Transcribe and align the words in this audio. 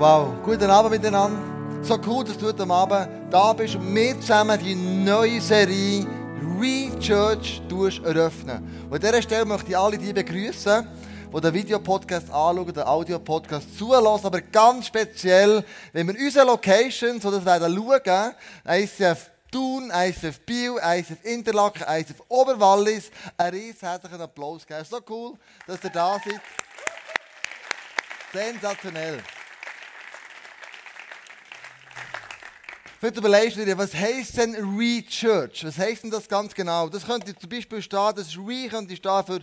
Wow, 0.00 0.32
guten 0.42 0.70
Abend 0.70 0.92
miteinander. 0.92 1.84
So 1.84 2.00
cool, 2.06 2.24
dass 2.24 2.38
du 2.38 2.46
heute 2.46 2.62
Abend 2.70 3.30
da 3.30 3.52
bist 3.52 3.74
und 3.74 3.94
wir 3.94 4.18
zusammen 4.18 4.58
die 4.58 4.74
neue 4.74 5.42
Serie 5.42 6.06
Re-Church 6.58 7.60
eröffnen. 8.02 8.86
Und 8.88 8.94
an 8.94 8.98
dieser 8.98 9.20
Stelle 9.20 9.44
möchte 9.44 9.72
ich 9.72 9.76
alle 9.76 9.98
die 9.98 10.14
begrüßen, 10.14 10.88
die 11.30 11.40
den 11.42 11.52
Videopodcast 11.52 12.30
anschauen, 12.30 12.72
den 12.72 12.82
Audiopodcast 12.82 13.76
zulassen, 13.76 14.24
aber 14.24 14.40
ganz 14.40 14.86
speziell, 14.86 15.62
wenn 15.92 16.08
wir 16.08 16.18
unsere 16.18 16.46
Locations, 16.46 17.22
so 17.22 17.30
das 17.30 17.44
werden 17.44 17.76
schauen, 17.76 18.32
ICF 18.66 19.30
Thun, 19.52 19.92
ICF 19.94 20.40
Biel, 20.46 20.76
ICF 20.82 21.22
Interlaken, 21.24 21.84
ICF 21.86 22.22
Oberwallis, 22.26 23.10
einen 23.36 23.54
riesen 23.54 23.86
herzlichen 23.86 24.22
Applaus 24.22 24.66
geben. 24.66 24.82
So 24.82 24.98
cool, 25.10 25.34
dass 25.66 25.84
ihr 25.84 25.90
da 25.90 26.18
seid. 26.24 26.40
Sensationell. 28.32 29.18
Vielleicht 33.00 33.16
überlegst 33.16 33.56
du 33.56 33.64
dir, 33.64 33.78
was 33.78 33.94
heisst 33.94 34.36
denn 34.36 34.54
Re-Church? 34.54 35.64
Was 35.64 35.78
heisst 35.78 36.02
denn 36.02 36.10
das 36.10 36.28
ganz 36.28 36.52
genau? 36.52 36.86
Das 36.90 37.06
könnte 37.06 37.34
zum 37.34 37.48
Beispiel 37.48 37.80
stehen, 37.80 38.12
das 38.14 38.36
Re 38.36 38.68
könnte 38.68 38.94
stehen 38.94 39.24
für 39.24 39.40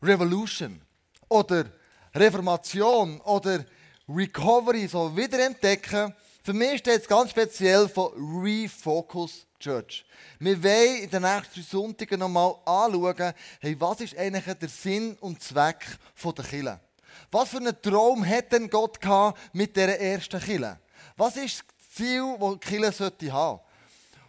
Revolution 0.00 0.80
oder 1.28 1.64
Reformation 2.14 3.20
oder 3.22 3.64
Recovery, 4.08 4.86
so 4.86 5.16
wiederentdecken. 5.16 6.14
Für 6.44 6.52
mich 6.52 6.78
steht 6.78 7.00
es 7.00 7.08
ganz 7.08 7.30
speziell 7.30 7.88
von 7.88 8.12
Refocus 8.44 9.44
Church. 9.58 10.04
Wir 10.38 10.62
wollen 10.62 11.02
in 11.02 11.10
den 11.10 11.22
nächsten 11.22 11.64
Sonntagen 11.64 12.20
nochmal 12.20 12.54
anschauen, 12.64 13.34
hey, 13.58 13.74
was 13.80 14.02
ist 14.02 14.16
eigentlich 14.16 14.56
der 14.56 14.68
Sinn 14.68 15.16
und 15.18 15.42
Zweck 15.42 15.84
der 16.24 16.44
Kirche? 16.44 16.80
Was 17.32 17.48
für 17.48 17.56
einen 17.56 17.82
Traum 17.82 18.24
hat 18.24 18.52
denn 18.52 18.70
Gott 18.70 19.00
mit 19.52 19.74
dieser 19.74 19.98
ersten 19.98 20.38
Kirche? 20.38 20.78
Was 21.16 21.36
ist 21.36 21.64
Ziel, 21.98 22.36
das 22.38 22.52
die 22.52 22.58
Kirche 22.58 22.92
sollte 22.92 23.32
haben. 23.32 23.60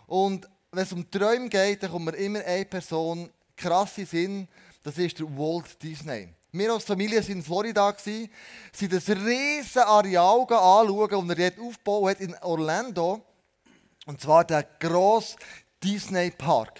Und 0.08 0.50
wenn 0.72 0.84
es 0.84 0.94
um 0.94 1.10
Träume 1.10 1.50
geht, 1.50 1.84
dann 1.84 1.92
kommt 1.92 2.06
mir 2.06 2.16
immer 2.16 2.44
eine 2.44 2.66
Person 2.66 3.30
krass 3.56 3.98
in 3.98 4.06
Sinn, 4.06 4.48
das 4.84 4.98
ist 4.98 5.20
der 5.20 5.28
Walt 5.28 5.82
Disney. 5.82 6.30
Wir 6.52 6.74
als 6.74 6.84
Familie 6.84 7.22
waren 7.22 7.32
in 7.32 7.44
Florida, 7.44 7.96
sind 7.98 8.94
das 8.94 9.08
riesige 9.10 9.86
Areal 9.86 10.42
anschauen, 10.42 11.28
das 11.28 11.38
er 11.38 11.52
dort 11.52 11.68
aufgebaut 11.68 12.10
hat 12.10 12.22
in 12.22 12.36
Orlando. 12.42 13.22
Und 14.06 14.20
zwar 14.20 14.44
der 14.46 14.64
grosse 14.80 15.36
Disney 15.84 16.32
Park. 16.32 16.80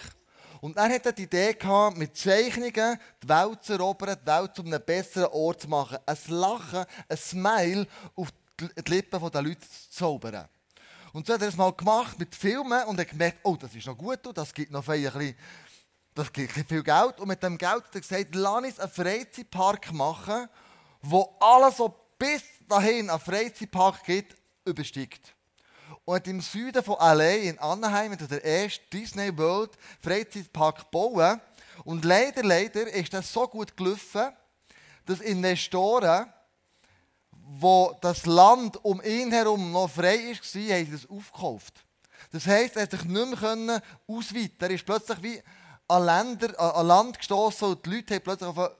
Und 0.60 0.76
er 0.76 0.92
hatte 0.92 1.12
die 1.12 1.22
Idee 1.22 1.54
gehabt, 1.54 1.96
mit 1.96 2.16
Zeichnungen 2.16 2.98
die 3.22 3.28
Welt 3.28 3.62
zu 3.62 3.74
erobern, 3.74 4.16
die 4.20 4.26
Welt 4.26 4.54
zu 4.54 4.62
einem 4.62 4.82
besseren 4.84 5.32
Ort 5.32 5.62
zu 5.62 5.68
machen. 5.68 5.98
Ein 6.04 6.18
Lachen, 6.28 6.84
ein 7.08 7.16
Smile 7.16 7.86
auf 8.16 8.28
die 8.58 8.90
Lippen 8.90 9.30
der 9.30 9.42
Leute 9.42 9.60
zu 9.60 9.90
zaubern. 9.90 10.48
Und 11.12 11.26
so 11.26 11.34
hat 11.34 11.42
er 11.42 11.48
es 11.48 11.56
mal 11.56 11.72
gemacht 11.72 12.18
mit 12.18 12.34
Filmen 12.34 12.84
und 12.84 13.00
hat 13.00 13.08
gemerkt, 13.08 13.38
oh, 13.42 13.56
das 13.56 13.74
ist 13.74 13.86
noch 13.86 13.98
gut, 13.98 14.20
das 14.34 14.54
gibt 14.54 14.70
noch 14.70 14.86
ein 14.88 15.02
bisschen, 15.02 15.34
das 16.14 16.32
gibt 16.32 16.52
viel 16.52 16.82
Geld. 16.82 17.18
Und 17.18 17.28
mit 17.28 17.42
dem 17.42 17.58
Geld 17.58 17.84
hat 17.84 17.94
er 17.94 18.00
gesagt, 18.00 18.34
lass 18.34 18.64
uns 18.64 18.80
einen 18.80 18.90
Freizeitpark 18.90 19.92
machen, 19.92 20.48
wo 21.02 21.36
alles, 21.40 21.78
was 21.78 21.90
bis 22.18 22.42
dahin 22.68 23.10
einen 23.10 23.18
Freizeitpark 23.18 24.04
gibt, 24.04 24.36
übersteigt. 24.64 25.34
Und 26.04 26.26
im 26.26 26.40
Süden 26.40 26.82
von 26.82 26.96
LA, 26.98 27.30
in 27.36 27.58
Anaheim, 27.58 28.12
hat 28.12 28.20
er 28.22 28.26
den 28.28 28.40
ersten 28.40 28.84
Disney 28.90 29.36
World 29.36 29.72
Freizeitpark 30.00 30.90
gebaut. 30.90 31.40
Und 31.84 32.04
leider, 32.04 32.42
leider 32.42 32.86
ist 32.92 33.12
das 33.12 33.32
so 33.32 33.48
gut 33.48 33.76
gelaufen, 33.76 34.32
dass 35.06 35.20
Investoren 35.20 36.32
wo 37.52 37.96
das 38.00 38.26
Land 38.26 38.82
um 38.84 39.02
ihn 39.02 39.32
herum 39.32 39.72
noch 39.72 39.90
frei 39.90 40.18
war, 40.18 40.34
haben 40.34 40.86
sie 40.86 40.90
das 40.92 41.10
aufgekauft. 41.10 41.84
Das 42.30 42.46
heisst, 42.46 42.76
er 42.76 42.88
sich 42.88 43.04
nicht 43.04 43.40
mehr 43.40 43.82
ausweiten. 44.06 44.60
Er 44.60 44.70
ist 44.70 44.86
plötzlich 44.86 45.20
wie 45.20 45.42
an, 45.88 46.04
Länder, 46.04 46.60
an 46.60 46.86
Land 46.86 47.18
gestoßen 47.18 47.68
und 47.68 47.84
die 47.84 47.90
Leute 47.90 48.14
haben 48.14 48.22
plötzlich 48.22 48.48
auf 48.48 48.70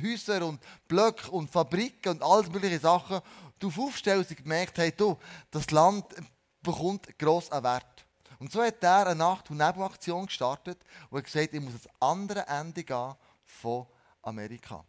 Häuser 0.00 0.46
und 0.46 0.60
Blöcke 0.86 1.30
und 1.32 1.50
Fabriken 1.50 2.12
und 2.12 2.22
all 2.22 2.44
mögliche 2.44 2.78
Sachen 2.78 3.20
darauf 3.58 3.78
aufgestellt 3.78 4.30
und 4.30 4.36
gemerkt 4.36 4.78
haben, 4.78 4.92
du, 4.96 5.18
das 5.50 5.68
Land 5.72 6.04
bekommt 6.62 7.18
gross 7.18 7.50
an 7.50 7.64
Wert. 7.64 8.06
Und 8.38 8.52
so 8.52 8.62
hat 8.62 8.82
er 8.84 9.08
eine 9.08 9.16
Nacht- 9.16 9.50
und 9.50 9.56
Nebelaktion 9.56 10.26
gestartet 10.26 10.78
und 11.10 11.18
hat 11.18 11.24
gesagt, 11.24 11.54
ich 11.54 11.60
muss 11.60 11.72
ans 11.72 11.88
andere 11.98 12.46
Ende 12.46 12.84
gehen 12.84 13.14
von 13.44 13.86
Amerika. 14.22 14.84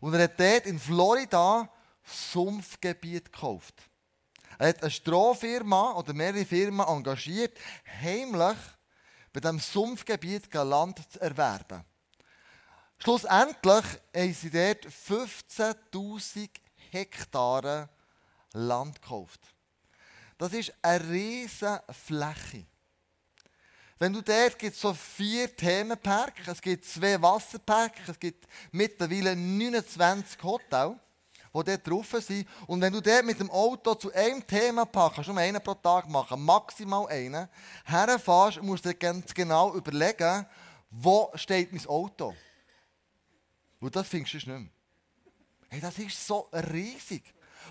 Und 0.00 0.14
er 0.14 0.24
hat 0.24 0.38
dort 0.38 0.66
in 0.66 0.78
Florida 0.78 1.68
Sumpfgebiet 2.04 3.32
gekauft. 3.32 3.74
Er 4.58 4.68
hat 4.68 4.82
eine 4.82 4.90
Strohfirma 4.90 5.92
oder 5.92 6.12
mehrere 6.12 6.44
Firmen 6.44 6.86
engagiert, 6.86 7.56
heimlich 8.02 8.58
bei 9.32 9.40
diesem 9.40 9.58
Sumpfgebiet 9.58 10.52
Land 10.54 11.00
zu 11.10 11.20
erwerben. 11.20 11.84
Schlussendlich 12.98 13.84
haben 14.14 14.34
sie 14.34 14.50
dort 14.50 14.86
15.000 14.86 16.50
Hektare 16.90 17.88
Land 18.52 19.00
gekauft. 19.00 19.40
Das 20.38 20.52
ist 20.52 20.72
eine 20.82 21.08
riesige 21.08 21.82
Fläche. 21.90 22.66
Wenn 23.98 24.12
du 24.12 24.20
dort 24.20 24.58
gibt 24.58 24.76
so 24.76 24.92
vier 24.94 25.54
Themenparks, 25.54 26.48
es 26.48 26.60
gibt 26.60 26.84
zwei 26.84 27.20
Wasserparks, 27.22 28.08
es 28.08 28.18
gibt 28.18 28.46
mittlerweile 28.72 29.36
29 29.36 30.42
Hotels 30.42 30.96
die 31.54 31.64
dort 31.64 31.86
drauf 31.86 32.22
sind. 32.22 32.48
Und 32.66 32.80
wenn 32.80 32.92
du 32.92 33.00
dort 33.00 33.24
mit 33.24 33.38
dem 33.38 33.50
Auto 33.50 33.94
zu 33.94 34.12
einem 34.12 34.46
Thema 34.46 34.84
packst, 34.86 35.28
nur 35.28 35.38
einen 35.38 35.62
pro 35.62 35.74
Tag 35.74 36.08
machen, 36.08 36.42
maximal 36.44 37.06
einen, 37.08 37.48
herfährst, 37.84 38.62
musst 38.62 38.84
du 38.84 38.90
dir 38.90 38.94
ganz 38.94 39.34
genau 39.34 39.74
überlegen, 39.74 40.46
wo 40.90 41.30
steht 41.34 41.72
mein 41.72 41.86
Auto. 41.86 42.34
Und 43.80 43.94
das 43.94 44.06
findest 44.06 44.34
du 44.34 44.36
nicht 44.36 44.46
mehr. 44.46 44.68
Hey, 45.68 45.80
das 45.80 45.98
ist 45.98 46.26
so 46.26 46.48
riesig. 46.52 47.22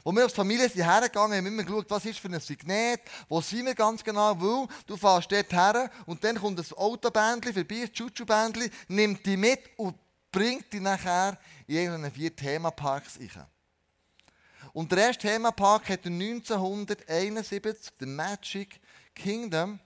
Wo 0.03 0.11
wir 0.11 0.23
als 0.23 0.33
Familie 0.33 0.67
sind 0.67 0.83
hergegangen, 0.83 1.37
haben 1.37 1.45
wir 1.45 1.51
immer 1.51 1.63
geschaut, 1.63 1.85
was 1.89 2.05
ist 2.05 2.19
für 2.19 2.29
ein 2.29 2.39
Signet, 2.39 3.01
wo 3.27 3.41
sind 3.41 3.65
wir 3.65 3.75
ganz 3.75 4.03
genau, 4.03 4.39
weil 4.41 4.67
du 4.87 4.97
fährst 4.97 5.31
dort 5.31 5.53
her 5.53 5.91
und 6.05 6.23
dann 6.23 6.39
kommt 6.39 6.59
ein 6.59 6.77
Autobändchen 6.77 7.53
vorbei, 7.53 7.83
ein 7.83 7.93
Chuchu-Bändchen, 7.93 8.71
nimmt 8.87 9.25
dich 9.25 9.37
mit 9.37 9.69
und 9.77 9.95
bringt 10.31 10.71
dich 10.71 10.81
nachher 10.81 11.37
in 11.67 11.75
irgendeinen 11.75 12.11
vier 12.11 12.35
Themaparks 12.35 13.19
rein. 13.19 13.45
Und 14.73 14.91
der 14.91 15.07
erste 15.07 15.27
Themapark 15.27 15.89
hat 15.89 16.05
1971, 16.05 17.93
der 17.99 18.07
Magic 18.07 18.79
Kingdom, 19.13 19.79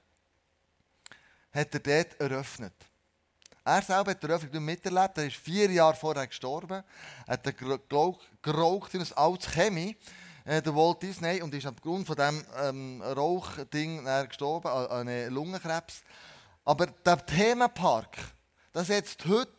hat 1.52 1.74
er 1.74 1.80
dort 1.80 2.20
eröffnet. 2.20 2.74
Er 3.64 3.82
selber 3.82 4.12
hat 4.12 4.22
die 4.22 4.28
Eröffnung 4.28 4.64
miterlebt. 4.64 5.18
Er 5.18 5.26
ist 5.26 5.38
vier 5.38 5.72
Jahre 5.72 5.96
vorher 5.96 6.28
gestorben. 6.28 6.84
Er 7.26 7.34
hat 7.34 7.58
geraucht 8.44 8.94
in 8.94 9.02
ein 9.02 9.14
altes 9.14 9.52
Chemie, 9.52 9.98
äh, 10.44 10.62
der 10.62 10.76
Walt 10.76 11.02
Disney, 11.02 11.42
und 11.42 11.52
ist 11.56 11.66
aufgrund 11.66 12.06
von 12.06 12.16
diesem 12.16 12.46
ähm, 12.62 13.02
Rauchding 13.02 14.06
gestorben, 14.28 14.68
an 14.68 15.08
äh, 15.08 15.30
Lungenkrebs. 15.30 16.04
Aber 16.64 16.86
der 16.86 17.26
Themapark, 17.26 18.18
das 18.72 18.88
setzt 18.88 19.26
heute 19.26 19.50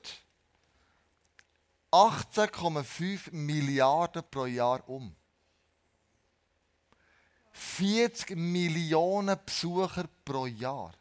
18,5 1.97 3.33
Milliarden 3.33 4.23
pro 4.31 4.45
Jahr 4.45 4.87
um. 4.87 5.17
40 7.53 8.37
Millionen 8.37 9.39
Besucher 9.47 10.05
pro 10.23 10.45
Jahr. 10.45 10.93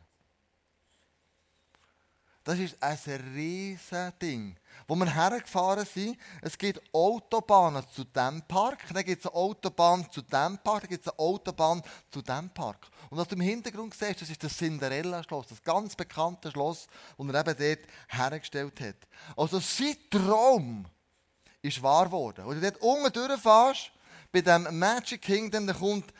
Das 2.46 2.60
ist 2.60 2.82
ein 2.82 2.98
riesiges 3.36 4.14
Ding. 4.22 4.56
Wo 4.88 4.96
wir 4.96 5.14
hergefahren 5.14 5.86
sind, 5.86 6.18
es 6.42 6.58
gibt 6.58 6.82
Autobahnen 6.94 7.84
zu 7.94 8.04
diesem 8.04 8.42
Park, 8.48 8.80
dann 8.94 9.04
gibt 9.04 9.26
es 9.26 9.32
eine 9.32 9.36
Autobahn 9.36 10.10
zu 10.12 10.22
diesem 10.22 10.58
Park, 10.60 10.82
dann 10.82 10.90
gibt 10.90 11.06
es 11.06 11.12
eine 11.12 11.20
Autobahn 11.20 11.82
zu 12.12 12.22
diesem 12.22 12.50
Park. 12.52 12.88
Und 13.10 13.18
was 13.18 13.28
du 13.28 13.36
im 13.36 13.42
Hintergrund 13.42 13.94
siehst, 13.94 14.22
das 14.22 14.30
ist 14.30 14.44
das 14.44 14.58
Cinderella-Schloss, 14.58 15.48
das 15.48 15.64
ganz 15.64 15.96
bekannte 15.96 16.52
Schloss, 16.52 16.88
das 17.18 17.28
er 17.28 17.48
eben 17.48 17.58
dort 17.58 17.90
hergestellt 18.10 18.80
hat. 18.80 18.96
Also 19.36 19.60
sein 19.60 19.96
Traum 20.10 20.86
ist 21.62 21.82
wahr 21.82 22.06
geworden. 22.06 22.46
Und 22.46 22.56
du 22.56 22.62
dort 22.62 22.82
unten 22.82 23.12
durchfährst, 23.12 23.92
bei 24.32 24.42
dem 24.42 24.78
Magic 24.78 25.22
Kingdom, 25.22 25.66
dann 25.66 25.78
kommt 25.78 26.14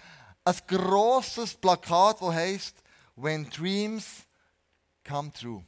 ein 0.46 0.56
grosses 0.68 1.54
Plakat, 1.54 2.22
das 2.22 2.34
heißt 2.34 2.78
When 3.16 3.50
Dreams 3.50 4.06
Come 5.04 5.32
True. 5.32 5.64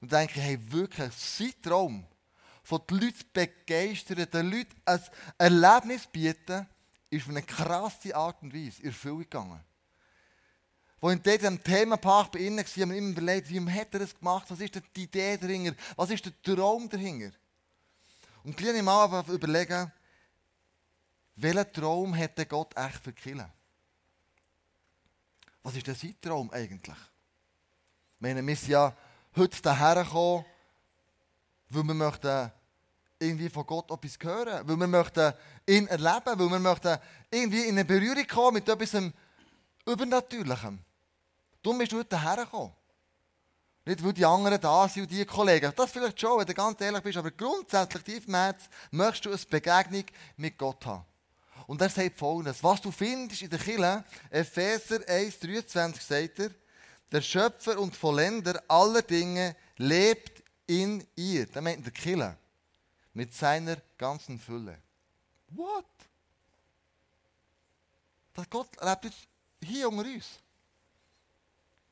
Und 0.00 0.12
denke 0.12 0.34
ich, 0.36 0.42
hey, 0.42 0.72
wirklich, 0.72 1.12
sein 1.14 1.52
Traum, 1.62 2.06
von 2.62 2.80
den 2.88 2.98
Leuten 2.98 3.24
begeistern, 3.32 4.26
den 4.32 4.50
Leuten 4.50 4.80
ein 4.84 5.00
Erlebnis 5.38 6.06
bieten, 6.06 6.66
ist 7.10 7.22
auf 7.24 7.30
eine 7.30 7.42
krasse 7.42 8.14
Art 8.14 8.42
und 8.42 8.54
Weise 8.54 8.82
in 8.82 8.88
Erfüllung 8.88 9.20
gegangen. 9.20 9.60
Wo 11.00 11.08
in 11.10 11.22
diesem 11.22 11.62
Themenpark 11.62 12.32
bei 12.32 12.40
ihnen 12.40 12.58
war, 12.58 12.64
haben 12.64 12.92
immer 12.92 13.10
überlegt, 13.10 13.48
wie 13.48 13.70
hat 13.70 13.94
er 13.94 14.00
das 14.00 14.14
gemacht, 14.14 14.50
was 14.50 14.60
ist 14.60 14.80
die 14.94 15.02
Idee 15.02 15.36
dahinter, 15.36 15.74
was 15.96 16.10
ist 16.10 16.24
der 16.26 16.42
Traum 16.42 16.88
dahinter. 16.88 17.36
Und 18.44 18.58
die 18.58 18.62
kleine 18.62 18.82
Mal 18.82 19.24
überlegen, 19.28 19.90
welchen 21.36 21.72
Traum 21.72 22.14
hätte 22.14 22.46
Gott 22.46 22.76
echt 22.76 23.02
für 23.02 23.12
Kille? 23.12 23.50
Was 25.62 25.74
ist 25.74 25.86
denn 25.86 25.94
sein 25.94 26.14
Traum 26.20 26.50
eigentlich? 26.50 26.96
Ich 26.96 28.20
meine, 28.20 28.46
wir 28.46 28.56
sind 28.56 28.70
ja 28.70 28.94
heute 29.36 29.62
daher 29.62 30.04
gekommen, 30.04 30.44
weil 31.68 31.84
wir 31.84 31.94
möchten 31.94 32.52
irgendwie 33.18 33.48
von 33.48 33.66
Gott 33.66 33.90
etwas 33.90 34.18
hören, 34.22 34.66
weil 34.66 34.76
wir 34.76 34.86
möchten 34.86 35.32
ihn 35.66 35.86
erleben, 35.86 36.38
weil 36.38 36.50
wir 36.50 36.58
möchten 36.58 36.98
irgendwie 37.30 37.64
in 37.64 37.78
eine 37.78 37.84
Berührung 37.84 38.26
kommen 38.26 38.54
mit 38.54 38.68
etwas 38.68 39.02
Übernatürlichem. 39.86 40.78
Darum 41.62 41.78
bist 41.78 41.92
du 41.92 41.98
heute 41.98 42.20
hergekommen. 42.20 42.72
Nicht, 43.84 44.04
weil 44.04 44.12
die 44.12 44.24
anderen 44.24 44.60
da 44.60 44.88
sind 44.88 45.02
und 45.02 45.10
die 45.10 45.24
Kollegen. 45.24 45.72
Das 45.74 45.90
vielleicht 45.90 46.20
schon, 46.20 46.38
wenn 46.38 46.46
du 46.46 46.54
ganz 46.54 46.80
ehrlich 46.80 47.02
bist, 47.02 47.16
aber 47.18 47.30
grundsätzlich 47.30 48.02
tief 48.02 48.28
im 48.28 48.34
Herzen 48.34 48.68
möchtest 48.90 49.24
du 49.24 49.30
eine 49.30 49.38
Begegnung 49.50 50.04
mit 50.36 50.58
Gott 50.58 50.84
haben. 50.86 51.04
Und 51.66 51.80
er 51.80 51.88
sagt 51.88 52.18
folgendes, 52.18 52.62
was 52.62 52.80
du 52.80 52.90
findest 52.90 53.42
in 53.42 53.50
der 53.50 53.58
Kirche, 53.58 54.04
Epheser 54.30 55.00
1, 55.06 55.38
23 55.40 56.02
sagt 56.02 56.38
er, 56.40 56.50
der 57.12 57.22
Schöpfer 57.22 57.78
und 57.78 57.96
Vollender 57.96 58.62
aller 58.68 59.02
Dinge 59.02 59.56
lebt 59.76 60.42
in 60.66 61.06
ihr. 61.16 61.46
Das 61.46 61.62
meint 61.62 61.84
der 61.84 61.92
Kirche. 61.92 62.36
Mit 63.12 63.34
seiner 63.34 63.76
ganzen 63.98 64.38
Fülle. 64.38 64.78
What? 65.48 65.84
Das 68.34 68.48
Gott 68.48 68.68
lebt 68.80 69.04
jetzt 69.04 69.26
hier 69.62 69.88
unter 69.88 70.04
uns. 70.04 70.26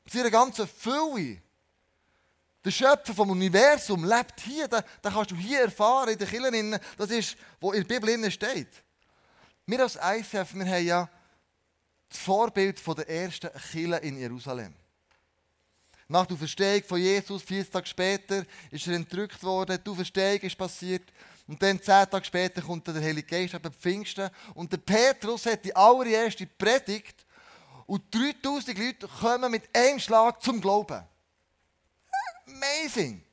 Mit 0.05 0.13
seiner 0.13 0.31
ganzen 0.31 0.67
Fülle. 0.67 1.41
Der 2.63 2.71
Schöpfer 2.71 3.13
vom 3.13 3.31
Universum 3.31 4.05
lebt 4.05 4.39
hier. 4.39 4.67
Das 4.67 4.83
kannst 5.01 5.31
du 5.31 5.35
hier 5.35 5.61
erfahren, 5.61 6.09
in 6.09 6.17
den 6.17 6.27
Kirchen. 6.27 6.79
Das 6.97 7.09
ist, 7.09 7.35
was 7.59 7.75
in 7.75 7.85
der 7.85 7.99
Bibel 7.99 8.31
steht. 8.31 8.83
Wir 9.65 9.81
als 9.81 9.95
ICF, 10.01 10.55
wir 10.55 10.65
haben 10.65 10.85
ja 10.85 11.09
das 12.07 12.19
Vorbild 12.19 12.81
der 12.87 13.09
ersten 13.09 13.49
Kirche 13.71 13.97
in 13.97 14.17
Jerusalem. 14.17 14.73
Nach 16.11 16.25
der 16.25 16.37
Verstehung 16.37 16.81
von 16.83 16.99
Jesus, 16.99 17.43
vier 17.43 17.69
Tage 17.69 17.85
später, 17.85 18.43
ist 18.71 18.87
er 18.87 18.95
entrückt 18.95 19.43
worden, 19.43 19.79
die 19.85 19.95
Verstehung 19.95 20.39
ist 20.39 20.57
passiert. 20.57 21.03
Und 21.47 21.61
dann 21.61 21.79
zehn 21.79 22.09
Tage 22.09 22.25
später 22.25 22.63
kommt 22.63 22.87
der 22.87 22.95
Heilige 22.95 23.27
Geist 23.27 23.53
ab 23.53 23.71
Pfingsten. 23.79 24.27
Und 24.55 24.71
der 24.71 24.77
Petrus 24.77 25.45
hat 25.45 25.63
die 25.63 25.75
allererste 25.75 26.47
Predigt. 26.47 27.23
Und 27.85 28.03
3000 28.13 28.75
Leute 28.75 29.07
kommen 29.07 29.51
mit 29.51 29.63
einem 29.71 29.99
Schlag 29.99 30.41
zum 30.41 30.59
Glauben. 30.59 31.03
Amazing! 32.47 33.23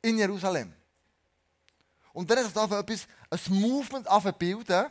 In 0.00 0.16
Jerusalem. 0.16 0.72
Und 2.12 2.30
dann 2.30 2.38
ist 2.38 2.56
es 2.56 2.70
etwas, 2.70 3.08
ein 3.30 3.60
Movement 3.60 4.38
bilden, 4.38 4.86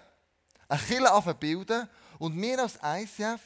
eine 0.68 0.82
Kille 0.82 1.36
bilden. 1.40 1.88
Und 2.18 2.42
wir 2.42 2.60
als 2.62 2.76
ICF, 2.76 3.40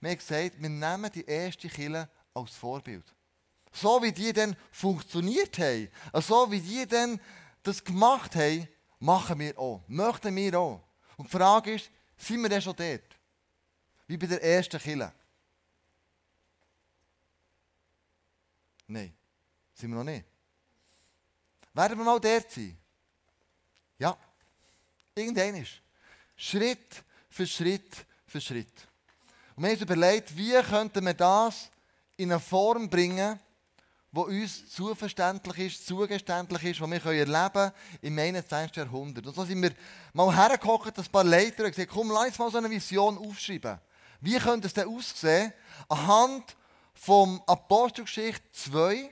wir 0.00 0.10
haben 0.10 0.18
gesagt, 0.18 0.62
wir 0.62 0.68
nehmen 0.68 1.10
die 1.12 1.24
erste 1.24 1.68
Kille 1.68 2.08
als 2.34 2.54
Vorbild. 2.54 3.04
So 3.72 4.02
wie 4.02 4.12
die 4.12 4.32
dann 4.32 4.56
funktioniert 4.70 5.58
haben, 5.58 5.88
so 6.20 6.50
wie 6.50 6.60
die 6.60 6.86
dann 6.86 7.20
das 7.62 7.82
gemacht 7.82 8.34
haben, 8.34 8.68
machen 8.98 9.38
wir 9.38 9.58
auch. 9.58 9.82
Möchten 9.88 10.36
wir 10.36 10.58
auch. 10.58 10.82
Und 11.16 11.26
die 11.26 11.36
Frage 11.36 11.74
ist, 11.74 11.90
sind 12.16 12.42
wir 12.42 12.48
denn 12.48 12.62
schon 12.62 12.76
dort? 12.76 13.18
Wie 14.06 14.16
bei 14.16 14.26
der 14.26 14.42
ersten 14.42 14.78
Kille? 14.78 15.12
Nein, 18.86 19.14
sind 19.72 19.90
wir 19.90 19.96
noch 19.96 20.04
nicht. 20.04 20.26
Werden 21.72 21.98
wir 21.98 22.04
mal 22.04 22.20
dort 22.20 22.50
sein? 22.50 22.76
Ja. 23.98 24.16
Irgendein 25.14 25.56
ist. 25.56 25.80
Schritt 26.36 27.02
für 27.30 27.46
Schritt 27.46 28.06
für 28.26 28.40
Schritt. 28.40 28.88
Und 29.54 29.62
wir 29.62 29.70
haben 29.70 29.74
uns 29.74 29.82
überlegt, 29.82 30.36
wie 30.36 30.60
könnten 30.62 31.04
wir 31.04 31.14
das 31.14 31.70
in 32.16 32.30
eine 32.30 32.40
Form 32.40 32.88
bringen, 32.88 33.38
die 34.12 34.20
uns 34.20 34.68
zuverständlich 34.70 35.58
ist, 35.58 35.86
zugeständlich 35.86 36.64
ist, 36.64 36.80
die 36.80 36.90
wir 36.90 37.04
erleben 37.04 37.52
können 37.52 37.72
im 38.02 38.18
21. 38.18 38.76
Jahrhundert. 38.76 39.26
Und 39.26 39.34
so 39.34 39.44
sind 39.44 39.62
wir 39.62 39.72
mal 40.12 40.34
hergekocht, 40.34 40.98
ein 40.98 41.04
paar 41.06 41.24
Leiter, 41.24 41.64
und 41.64 41.70
gesagt, 41.70 41.90
komm, 41.90 42.10
lass 42.10 42.26
uns 42.26 42.38
mal 42.38 42.50
so 42.50 42.58
eine 42.58 42.70
Vision 42.70 43.16
aufschreiben. 43.16 43.78
Wie 44.20 44.38
könnte 44.38 44.66
es 44.66 44.74
denn 44.74 44.88
aussehen? 44.88 45.52
Anhand 45.88 46.56
vom 46.94 47.42
Apostelgeschichte 47.46 48.52
2, 48.52 49.10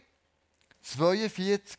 42 0.83 1.79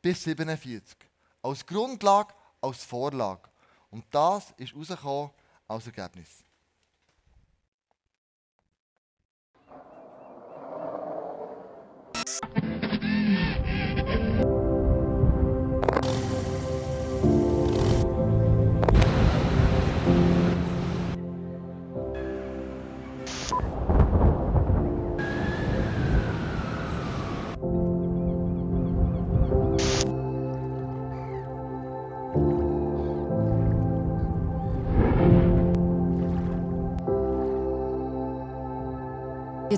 bis 0.00 0.24
47. 0.24 0.96
Als 1.42 1.64
Grundlage, 1.64 2.34
als 2.60 2.82
Vorlage. 2.84 3.48
Und 3.90 4.04
das 4.10 4.52
ist 4.56 4.74
rausgekommen 4.74 5.30
als 5.68 5.86
Ergebnis. 5.86 6.28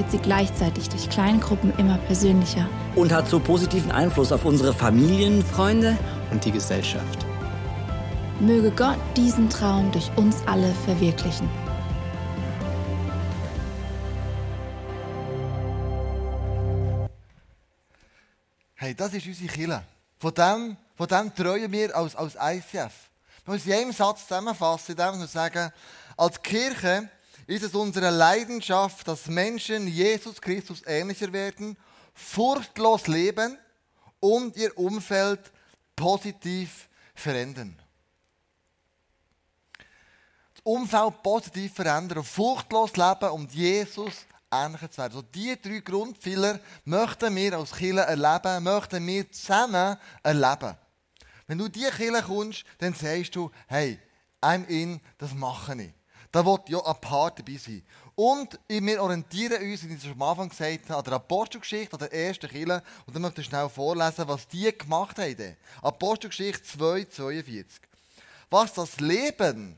wird 0.00 0.10
sie 0.10 0.18
gleichzeitig 0.18 0.88
durch 0.88 1.10
Kleingruppen 1.10 1.76
immer 1.76 1.98
persönlicher. 1.98 2.66
Und 2.94 3.12
hat 3.12 3.28
so 3.28 3.38
positiven 3.38 3.92
Einfluss 3.92 4.32
auf 4.32 4.46
unsere 4.46 4.72
Familien, 4.72 5.44
Freunde 5.44 5.98
und 6.30 6.42
die 6.42 6.50
Gesellschaft. 6.50 7.26
Möge 8.40 8.70
Gott 8.70 8.96
diesen 9.14 9.50
Traum 9.50 9.92
durch 9.92 10.10
uns 10.16 10.36
alle 10.46 10.72
verwirklichen. 10.86 11.50
Hey, 18.76 18.94
das 18.94 19.12
ist 19.12 19.26
unsere 19.26 19.48
Kille. 19.48 19.82
Von 20.16 20.32
dem, 20.32 20.76
von 20.96 21.08
dem 21.08 21.34
treuen 21.34 21.70
wir 21.70 21.94
als, 21.94 22.16
als 22.16 22.38
ICF. 22.40 23.10
Wir 23.44 23.52
müssen 23.52 23.68
in 23.68 23.74
einem 23.74 23.92
Satz 23.92 24.26
zusammenfassen, 24.26 24.92
indem 24.92 25.20
wir 25.20 25.26
sagen, 25.26 25.70
als 26.16 26.40
Kirche 26.40 27.10
ist 27.50 27.64
es 27.64 27.74
unsere 27.74 28.10
Leidenschaft, 28.10 29.08
dass 29.08 29.26
Menschen 29.26 29.88
Jesus 29.88 30.40
Christus 30.40 30.82
ähnlicher 30.86 31.32
werden, 31.32 31.76
furchtlos 32.14 33.06
leben 33.06 33.58
und 34.20 34.56
ihr 34.56 34.76
Umfeld 34.78 35.50
positiv 35.96 36.88
verändern. 37.14 37.76
Das 40.54 40.62
Umfeld 40.62 41.22
positiv 41.22 41.74
verändern 41.74 42.22
furchtlos 42.22 42.96
leben 42.96 43.30
und 43.30 43.52
Jesus 43.52 44.26
ähnlicher 44.52 44.90
zu 44.90 44.98
werden. 44.98 45.12
So 45.14 45.22
diese 45.22 45.56
drei 45.56 45.80
Grundpfeiler 45.80 46.60
möchten 46.84 47.34
wir 47.34 47.58
als 47.58 47.72
Kirche 47.72 48.00
erleben, 48.00 48.64
möchten 48.64 49.06
wir 49.06 49.32
zusammen 49.32 49.96
erleben. 50.22 50.76
Wenn 51.46 51.58
du 51.58 51.68
diese 51.68 51.90
Kirche 51.90 52.22
kommst, 52.22 52.64
dann 52.78 52.94
sagst 52.94 53.34
du, 53.34 53.50
hey, 53.66 53.98
I'm 54.40 54.66
in, 54.66 55.00
das 55.18 55.34
mache 55.34 55.82
ich. 55.82 55.99
Da 56.32 56.46
wird 56.46 56.68
ja 56.68 56.78
ein 56.84 57.00
Part 57.00 57.40
dabei 57.40 57.56
sein. 57.56 57.82
Und 58.14 58.58
wir 58.68 59.02
orientieren 59.02 59.62
uns, 59.62 59.88
wie 59.88 59.94
ich 59.94 60.04
es 60.04 60.10
am 60.10 60.22
Anfang 60.22 60.48
gesagt 60.48 60.90
habe, 60.90 60.98
an 60.98 61.04
der 61.04 61.14
Apostelgeschichte, 61.14 61.94
an 61.94 62.00
der 62.00 62.12
ersten 62.12 62.48
Kirche. 62.48 62.82
Und 63.06 63.14
dann 63.14 63.22
möchte 63.22 63.40
ich 63.40 63.46
schnell 63.46 63.68
vorlesen, 63.68 64.28
was 64.28 64.46
die 64.46 64.70
gemacht 64.76 65.18
haben. 65.18 65.56
Apostelgeschichte 65.82 66.62
2, 66.62 67.04
42. 67.04 67.80
Was 68.48 68.74
das 68.74 69.00
Leben, 69.00 69.76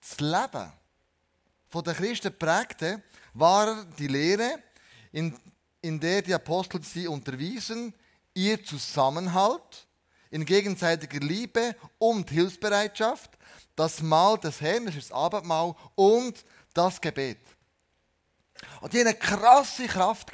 das 0.00 0.20
Leben 0.20 0.72
von 1.68 1.84
den 1.84 1.94
Christen 1.94 2.36
prägte, 2.38 3.02
war 3.34 3.84
die 3.98 4.08
Lehre, 4.08 4.62
in, 5.12 5.38
in 5.80 6.00
der 6.00 6.22
die 6.22 6.34
Apostel 6.34 6.82
sie 6.82 7.06
unterwiesen, 7.06 7.94
ihr 8.34 8.62
Zusammenhalt 8.64 9.87
in 10.30 10.44
gegenseitiger 10.44 11.20
Liebe 11.20 11.74
und 11.98 12.30
Hilfsbereitschaft, 12.30 13.30
das 13.76 14.02
Mahl 14.02 14.38
des 14.38 14.60
Herrn, 14.60 14.86
das 14.86 14.96
ist 14.96 15.10
das 15.10 15.16
Abendmahl, 15.16 15.74
und 15.94 16.44
das 16.74 17.00
Gebet. 17.00 17.38
Und 18.80 18.92
die 18.92 18.98
hatten 18.98 19.08
eine 19.08 19.18
krasse 19.18 19.86
Kraft. 19.86 20.32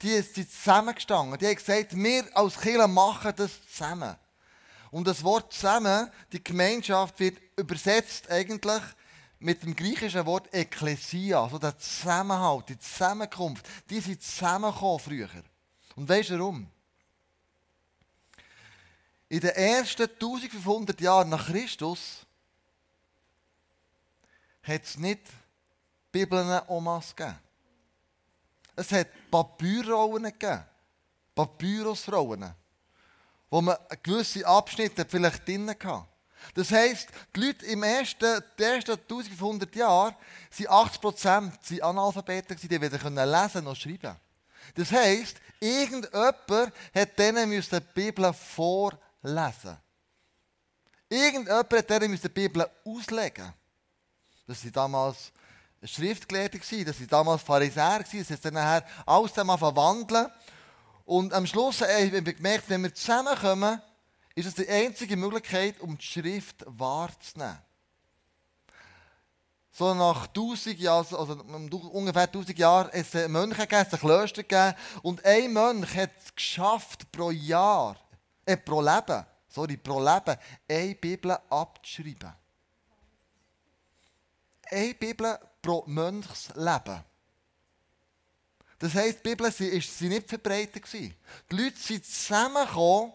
Die 0.00 0.20
sind 0.20 0.50
zusammengestanden. 0.50 1.38
Die 1.38 1.46
haben 1.46 1.54
gesagt, 1.54 1.94
wir 1.94 2.24
als 2.36 2.58
Kirche 2.58 2.88
machen 2.88 3.32
das 3.36 3.52
zusammen. 3.68 4.16
Und 4.90 5.06
das 5.06 5.22
Wort 5.22 5.52
zusammen, 5.52 6.10
die 6.32 6.42
Gemeinschaft, 6.42 7.18
wird 7.20 7.38
übersetzt 7.56 8.30
eigentlich 8.30 8.82
mit 9.38 9.62
dem 9.62 9.74
griechischen 9.74 10.24
Wort 10.26 10.52
Ekklesia, 10.52 11.42
also 11.42 11.58
der 11.58 11.78
Zusammenhalt, 11.78 12.68
die 12.68 12.78
Zusammenkunft. 12.78 13.66
Die 13.90 14.00
sind 14.00 14.22
zusammengekommen 14.22 15.00
früher. 15.00 15.28
Und 15.96 16.08
weißt 16.08 16.30
du 16.30 16.38
warum? 16.38 16.66
In 19.32 19.40
den 19.40 19.48
ersten 19.52 20.10
1500 20.10 21.00
Jahren 21.00 21.30
nach 21.30 21.46
Christus 21.46 22.26
hat 24.62 24.82
es 24.84 24.98
nicht 24.98 25.22
Bibeln 26.12 26.60
Omas 26.68 27.16
gegeben. 27.16 27.38
Es 28.76 28.92
hat 28.92 29.08
Papyrrollen 29.30 30.24
gegeben. 30.24 30.62
Papyrusrollen. 31.34 32.54
Wo 33.48 33.62
man 33.62 33.78
gewisse 34.02 34.46
Abschnitte 34.46 35.06
vielleicht 35.08 35.48
drin 35.48 35.70
hatte. 35.70 36.04
Das 36.52 36.70
heisst, 36.70 37.08
die 37.34 37.40
Leute 37.40 37.64
im 37.64 37.84
ersten, 37.84 38.42
ersten 38.58 38.92
1500 38.92 39.74
Jahren 39.74 40.14
sind 40.50 40.68
80% 40.68 41.80
Analphabeten, 41.80 42.58
die 42.58 42.78
weder 42.78 42.98
lesen 43.24 43.64
noch 43.64 43.76
schreiben 43.76 44.14
Das 44.74 44.92
heisst, 44.92 45.38
irgendjemand 45.58 46.74
hat 46.94 47.18
denen 47.18 47.50
die 47.50 47.80
Bibel 47.94 48.30
vorlesen. 48.34 49.00
Irgendjemand 51.08 51.72
hat 51.72 51.90
denen 51.90 52.20
die 52.20 52.28
Bibel 52.28 52.68
auslegen. 52.84 53.52
Das 54.46 54.64
waren 54.64 54.72
damals 54.72 55.32
Schriftgelehrte, 55.84 56.58
das 56.58 57.00
waren 57.00 57.08
damals 57.08 57.42
Pharisäer, 57.42 58.00
das 58.00 58.14
ist 58.14 58.44
dann 58.44 58.54
nachher 58.54 58.86
alles 59.06 59.32
verwandeln. 59.32 60.30
Und 61.04 61.32
am 61.32 61.46
Schluss 61.46 61.80
haben 61.80 62.24
wir 62.24 62.32
gemerkt, 62.32 62.68
wenn 62.68 62.82
wir 62.82 62.94
zusammenkommen, 62.94 63.80
ist 64.34 64.46
es 64.46 64.54
die 64.54 64.68
einzige 64.68 65.16
Möglichkeit, 65.16 65.80
um 65.80 65.98
die 65.98 66.04
Schrift 66.04 66.64
wahrzunehmen. 66.66 67.58
So 69.72 69.94
nach 69.94 70.28
1000 70.28 70.78
Jahren, 70.78 71.06
also 71.14 71.32
ungefähr 71.92 72.22
1000 72.22 72.58
Jahren, 72.58 72.88
hat 72.88 72.94
es 72.94 73.28
Mönche 73.28 73.66
gegeben, 73.66 73.86
es 73.90 74.00
Klöster 74.00 74.42
gegeben. 74.42 74.74
Und 75.02 75.24
ein 75.24 75.52
Mönch 75.52 75.96
hat 75.96 76.10
es 76.22 76.34
geschafft, 76.34 77.10
pro 77.10 77.30
Jahr, 77.30 77.96
äh, 78.44 78.56
pro 78.56 78.80
Leben, 78.80 79.24
sorry, 79.48 79.76
pro 79.76 80.00
Leben, 80.00 80.36
eine 80.68 80.94
Bibel 80.94 81.30
abzuschreiben. 81.48 82.32
Eine 84.70 84.94
Bibel 84.94 85.38
pro 85.60 85.84
Mönchsleben. 85.86 87.04
Das 88.78 88.94
heisst, 88.94 89.18
die 89.24 89.28
Bibel 89.30 89.46
war 89.46 90.08
nicht 90.08 90.28
verbreitet. 90.28 90.92
Die 90.92 91.14
Leute 91.50 91.78
sind 91.78 92.04
zusammengekommen, 92.04 93.12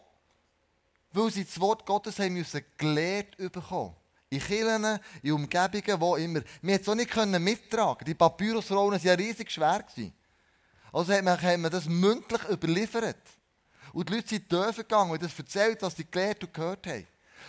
weil 1.11 1.31
sie 1.31 1.43
das 1.43 1.59
Wort 1.59 1.85
Gottes 1.85 2.19
haben 2.19 2.35
müssen 2.35 2.63
gelehrt 2.77 3.35
bekommen. 3.37 3.95
In 4.29 4.39
Kirchen, 4.39 4.99
in 5.23 5.31
Umgebungen, 5.33 5.99
wo 5.99 6.15
immer. 6.15 6.41
Wir 6.61 6.79
konnten 6.79 6.99
es 7.05 7.17
auch 7.17 7.25
nicht 7.25 7.39
mittragen. 7.39 8.05
Die 8.05 8.13
Papyrusrollen 8.13 8.93
waren 8.93 9.05
ja 9.05 9.13
riesig 9.13 9.51
schwer. 9.51 9.83
Also 10.93 11.13
hat 11.13 11.23
man 11.59 11.71
das 11.71 11.85
mündlich 11.85 12.43
überliefert. 12.49 13.17
Und 13.97 14.09
die 14.09 14.13
Leute 14.13 14.27
sind 14.27 14.51
dürfen 14.51 14.83
gegangen 14.83 15.09
und 15.09 15.23
das 15.23 15.39
erzählt, 15.39 15.81
was 15.81 15.95
sie 15.95 16.05
gelehrt 16.05 16.43
und 16.43 16.53
gehört 16.53 16.85
haben. 16.85 17.07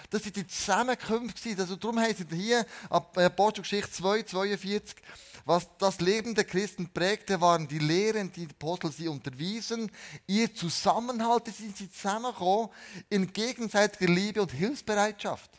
Das 0.09 0.25
waren 0.25 0.33
die 0.33 0.47
Zusammenkünfte. 0.47 1.55
Also 1.59 1.77
darum 1.77 2.01
heißt 2.01 2.21
es 2.21 2.35
hier, 2.35 2.65
Apostelgeschichte 2.89 3.93
2, 3.93 4.23
42, 4.23 4.97
was 5.45 5.69
das 5.77 6.01
Leben 6.01 6.35
der 6.35 6.45
Christen 6.45 6.91
prägte, 6.91 7.39
waren 7.43 7.69
die 7.69 7.79
Lehren, 7.79 8.33
die 8.33 8.47
die 8.47 8.55
Apostel 8.55 8.91
sie 8.91 9.09
unterwiesen. 9.09 9.93
Ihr 10.27 10.55
Zusammenhalt, 10.55 11.55
sind 11.55 11.77
sie 11.77 11.93
zusammengekommen 11.93 12.71
in 13.11 13.31
gegenseitiger 13.31 14.11
Liebe 14.11 14.41
und 14.41 14.51
Hilfsbereitschaft. 14.51 15.51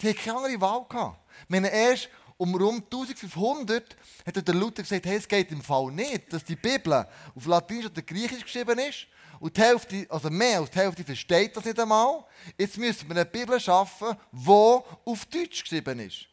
Die 0.00 0.08
hatten 0.08 0.18
keine 0.18 0.38
andere 0.38 0.60
Wahl 0.62 0.86
gehabt. 0.88 1.20
Meine, 1.48 1.70
erst 1.70 2.08
um 2.38 2.54
rund 2.54 2.84
1500 2.84 3.94
hat 4.24 4.48
der 4.48 4.54
Luther 4.54 4.84
gesagt, 4.84 5.04
hey, 5.04 5.18
es 5.18 5.28
geht 5.28 5.52
im 5.52 5.60
Fall 5.60 5.92
nicht, 5.92 6.32
dass 6.32 6.44
die 6.44 6.56
Bibel 6.56 7.06
auf 7.34 7.44
Latinisch 7.44 7.90
oder 7.90 8.00
Griechisch 8.00 8.44
geschrieben 8.44 8.78
ist 8.78 9.06
und 9.42 9.56
die 9.56 9.60
Hälfte, 9.60 10.06
also 10.08 10.30
mehr 10.30 10.60
als 10.60 10.70
die 10.70 10.78
Hälfte 10.78 11.02
versteht 11.02 11.56
das 11.56 11.64
nicht 11.64 11.80
einmal. 11.80 12.24
Jetzt 12.56 12.78
müssen 12.78 13.08
wir 13.08 13.16
eine 13.16 13.24
Bibel 13.24 13.58
schaffen, 13.58 14.16
die 14.30 14.48
auf 14.48 15.24
Deutsch 15.26 15.62
geschrieben 15.64 15.98
ist. 15.98 16.26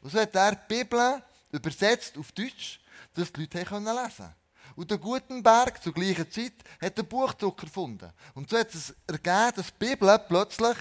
Und 0.00 0.12
so 0.12 0.20
hat 0.20 0.32
er 0.36 0.54
die 0.54 0.76
Bibel 0.76 1.20
übersetzt 1.50 2.16
auf 2.16 2.30
Deutsch, 2.30 2.78
dass 3.14 3.32
die 3.32 3.40
Leute 3.40 3.58
lesen 3.58 3.84
können. 3.84 4.34
Und 4.76 4.88
der 4.92 4.98
Gutenberg 4.98 5.82
zur 5.82 5.92
gleichen 5.92 6.30
Zeit 6.30 6.52
hat 6.80 6.96
den 6.96 7.06
Buchdruck 7.08 7.64
erfunden. 7.64 8.12
Und 8.34 8.48
so 8.48 8.56
hat 8.56 8.72
es 8.72 8.94
ergeben, 9.08 9.52
dass 9.56 9.66
die 9.66 9.86
Bibel 9.86 10.18
plötzlich 10.28 10.76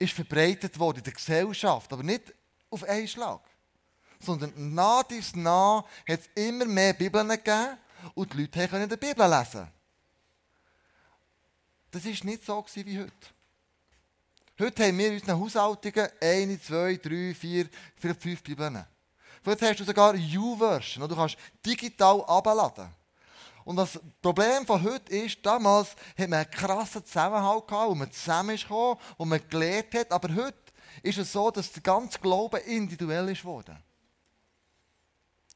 ist 0.00 0.12
verbreitet 0.12 0.76
wurde 0.76 0.98
in 0.98 1.04
der 1.04 1.12
Gesellschaft, 1.12 1.92
aber 1.92 2.02
nicht 2.02 2.34
auf 2.68 2.82
einen 2.82 3.06
Schlag. 3.06 3.42
Sondern 4.18 4.52
nach 4.74 5.04
dies 5.04 5.36
nach 5.36 5.84
hat 6.08 6.18
es 6.18 6.28
immer 6.34 6.64
mehr 6.64 6.94
Bibeln 6.94 7.28
gegeben 7.28 7.78
und 8.14 8.32
die 8.32 8.38
Leute 8.38 8.66
können 8.66 8.88
die 8.88 8.96
Bibel 8.96 9.30
lesen. 9.30 9.68
Das 11.94 12.04
war 12.04 12.10
nicht 12.10 12.44
so 12.44 12.64
wie 12.74 12.98
heute. 12.98 13.12
Heute 14.58 14.84
haben 14.84 14.98
wir 14.98 15.06
in 15.06 15.14
unseren 15.14 15.38
Haushaltungen 15.38 16.08
eine, 16.20 16.60
zwei, 16.60 16.96
drei, 16.96 17.32
vier, 17.32 17.68
vielleicht 17.96 18.20
fünf 18.20 18.42
Bibeln. 18.42 18.84
Vielleicht 19.40 19.62
hast 19.62 19.78
du 19.78 19.84
sogar 19.84 20.12
eine 20.12 20.38
U-Version, 20.38 21.08
du 21.08 21.14
kannst 21.14 21.36
digital 21.64 22.20
abladen. 22.24 22.88
Und 23.64 23.76
das 23.76 24.00
Problem 24.20 24.66
von 24.66 24.82
heute 24.82 25.14
ist, 25.14 25.38
damals 25.46 25.90
hat 26.18 26.28
man 26.28 26.40
einen 26.40 26.50
krassen 26.50 27.04
Zusammenhalt 27.04 27.68
gehabt, 27.68 27.90
wo 27.90 27.94
man 27.94 28.10
zusammen 28.10 28.56
ist 28.56 28.68
wo 28.68 28.98
man 29.18 29.48
gelernt 29.48 29.94
hat. 29.94 30.10
Aber 30.10 30.34
heute 30.34 30.58
ist 31.00 31.18
es 31.18 31.32
so, 31.32 31.48
dass 31.52 31.70
der 31.70 31.82
ganze 31.82 32.18
Glaube 32.18 32.58
individuell 32.58 33.28
ist 33.28 33.42
geworden. 33.42 33.78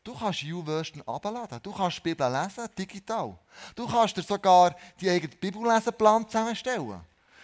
Du 0.05 0.15
kannst 0.15 0.43
U-Version 0.45 1.03
abladen. 1.07 1.61
Du 1.63 1.73
kannst 1.73 1.99
die 1.99 2.03
Bibel 2.03 2.31
lesen, 2.31 2.69
digital. 2.79 3.39
Du 3.75 3.87
kannst 3.87 4.17
dir 4.17 4.23
sogar 4.23 4.75
die 5.01 5.11
eigene 5.11 5.35
Bibelleseplan 5.37 6.27
zusammenstellen. 6.29 7.01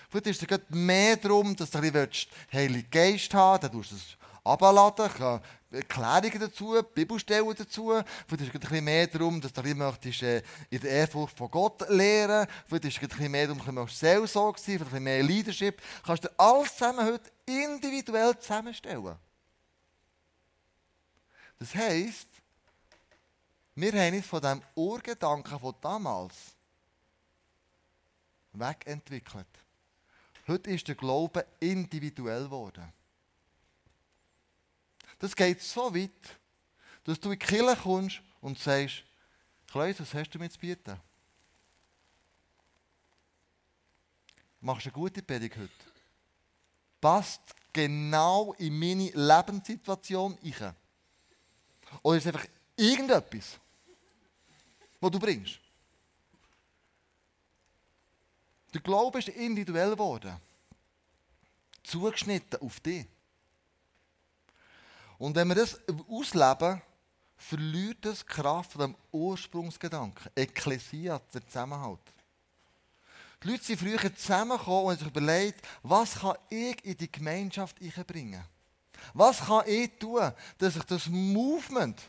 Vielleicht 0.09 0.43
ist 0.43 0.51
es 0.51 0.61
mehr 0.71 1.17
darum, 1.17 1.55
dass 1.57 1.71
du 1.71 1.79
ein 1.79 1.93
bisschen 1.93 2.31
Heilige 2.53 2.89
Geist 2.89 3.35
haben 3.35 3.63
willst. 3.63 3.65
Dann 3.65 3.73
tust 3.73 3.91
du 3.91 3.97
es 3.97 4.17
abladen, 4.45 5.41
Erklärungen 5.75 6.39
dazu, 6.39 6.81
Bibelstellen 6.95 7.55
dazu. 7.57 7.93
Vielleicht 8.29 8.55
ist 8.55 8.65
es 8.65 8.73
ein 8.73 8.85
mehr 8.85 9.07
darum, 9.07 9.41
dass 9.41 9.53
du 9.53 9.61
ein 9.61 9.77
möchtest, 9.77 10.23
äh, 10.23 10.43
in 10.71 10.81
der 10.81 10.91
Ehrfurcht 10.91 11.37
von 11.37 11.51
Gott 11.51 11.89
lernen 11.89 12.47
Vielleicht 12.67 12.85
ist 12.85 13.13
es 13.13 13.21
ein 13.21 13.31
mehr 13.31 13.49
darum, 13.49 13.75
dass 13.75 13.91
du 13.91 13.97
Seelsorge 13.97 14.61
sein 14.61 14.79
vielleicht 14.79 15.03
mehr 15.03 15.23
Leadership. 15.23 15.79
Du 15.79 16.07
kannst 16.07 16.25
dir 16.25 16.31
alles 16.37 16.77
zusammen 16.77 17.05
heute 17.05 17.31
individuell 17.47 18.39
zusammenstellen. 18.39 19.17
Das 21.59 21.75
heisst, 21.75 22.29
wir 23.77 23.93
haben 23.93 24.17
uns 24.17 24.27
von 24.27 24.41
dem 24.41 24.63
Urgedanken 24.75 25.59
von 25.59 25.75
damals 25.81 26.35
wegentwickelt. 28.53 29.47
Heute 30.47 30.71
ist 30.71 30.87
der 30.87 30.95
Glaube 30.95 31.47
individuell 31.59 32.45
geworden. 32.45 32.93
Das 35.19 35.35
geht 35.35 35.61
so 35.63 35.95
weit, 35.95 36.11
dass 37.05 37.19
du 37.19 37.33
in 37.33 37.39
die 37.39 37.47
Kirche 37.47 37.77
kommst 37.83 38.21
und 38.41 38.59
sagst, 38.59 39.05
Kleus, 39.67 39.99
was 39.99 40.15
hast 40.15 40.31
du 40.31 40.39
mir 40.39 40.51
zu 40.51 40.59
bieten? 40.59 41.01
Machst 44.61 44.87
du 44.87 44.91
eine 44.91 44.95
gute 44.95 45.23
Predigt 45.23 45.57
heute? 45.57 45.73
Passt 47.01 47.43
genau 47.73 48.53
in 48.55 48.79
meine 48.79 49.11
Lebenssituation 49.11 50.39
rein? 50.43 50.77
Oder 52.03 52.17
ist 52.17 52.27
es 52.27 52.35
einfach 52.35 52.47
irgendetwas, 52.77 53.59
was 55.05 55.11
du 55.11 55.19
bringst? 55.19 55.61
Der 58.73 58.81
Glaube 58.81 59.19
ist 59.19 59.29
individuell 59.29 59.91
geworden. 59.91 60.37
Zugeschnitten 61.83 62.61
auf 62.61 62.81
dich. 62.81 63.07
Und 65.19 65.37
wenn 65.37 65.49
wir 65.49 65.55
das 65.55 65.79
ausleben, 66.09 66.81
verliert 67.37 67.99
das 68.01 68.25
Kraft 68.25 68.73
von 68.73 68.81
dem 68.81 68.97
Ursprungsgedanken. 69.13 70.31
Ekklesia, 70.35 71.21
der 71.33 71.47
Zusammenhalt. 71.47 72.01
Die 73.43 73.49
Leute 73.49 73.65
sind 73.65 73.81
früher 73.81 74.17
zusammengekommen 74.17 74.85
und 74.87 74.91
haben 74.93 74.99
sich 74.99 75.09
überlegt, 75.09 75.69
was 75.83 76.15
kann 76.15 76.39
ich 76.49 76.83
in 76.85 76.97
die 76.97 77.13
Gemeinschaft 77.13 77.77
bringen? 78.07 78.43
Was 79.13 79.41
kann 79.41 79.69
ich 79.69 79.99
tun, 79.99 80.33
dass 80.57 80.75
sich 80.75 80.85
das 80.85 81.07
Movement 81.09 82.01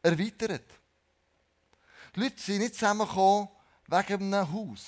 erweitert? 0.00 0.81
Die 2.14 2.20
Leute 2.20 2.40
sind 2.40 2.58
nicht 2.58 2.74
zusammengekommen 2.74 3.48
wegen 3.86 4.34
einem 4.34 4.52
Haus, 4.52 4.84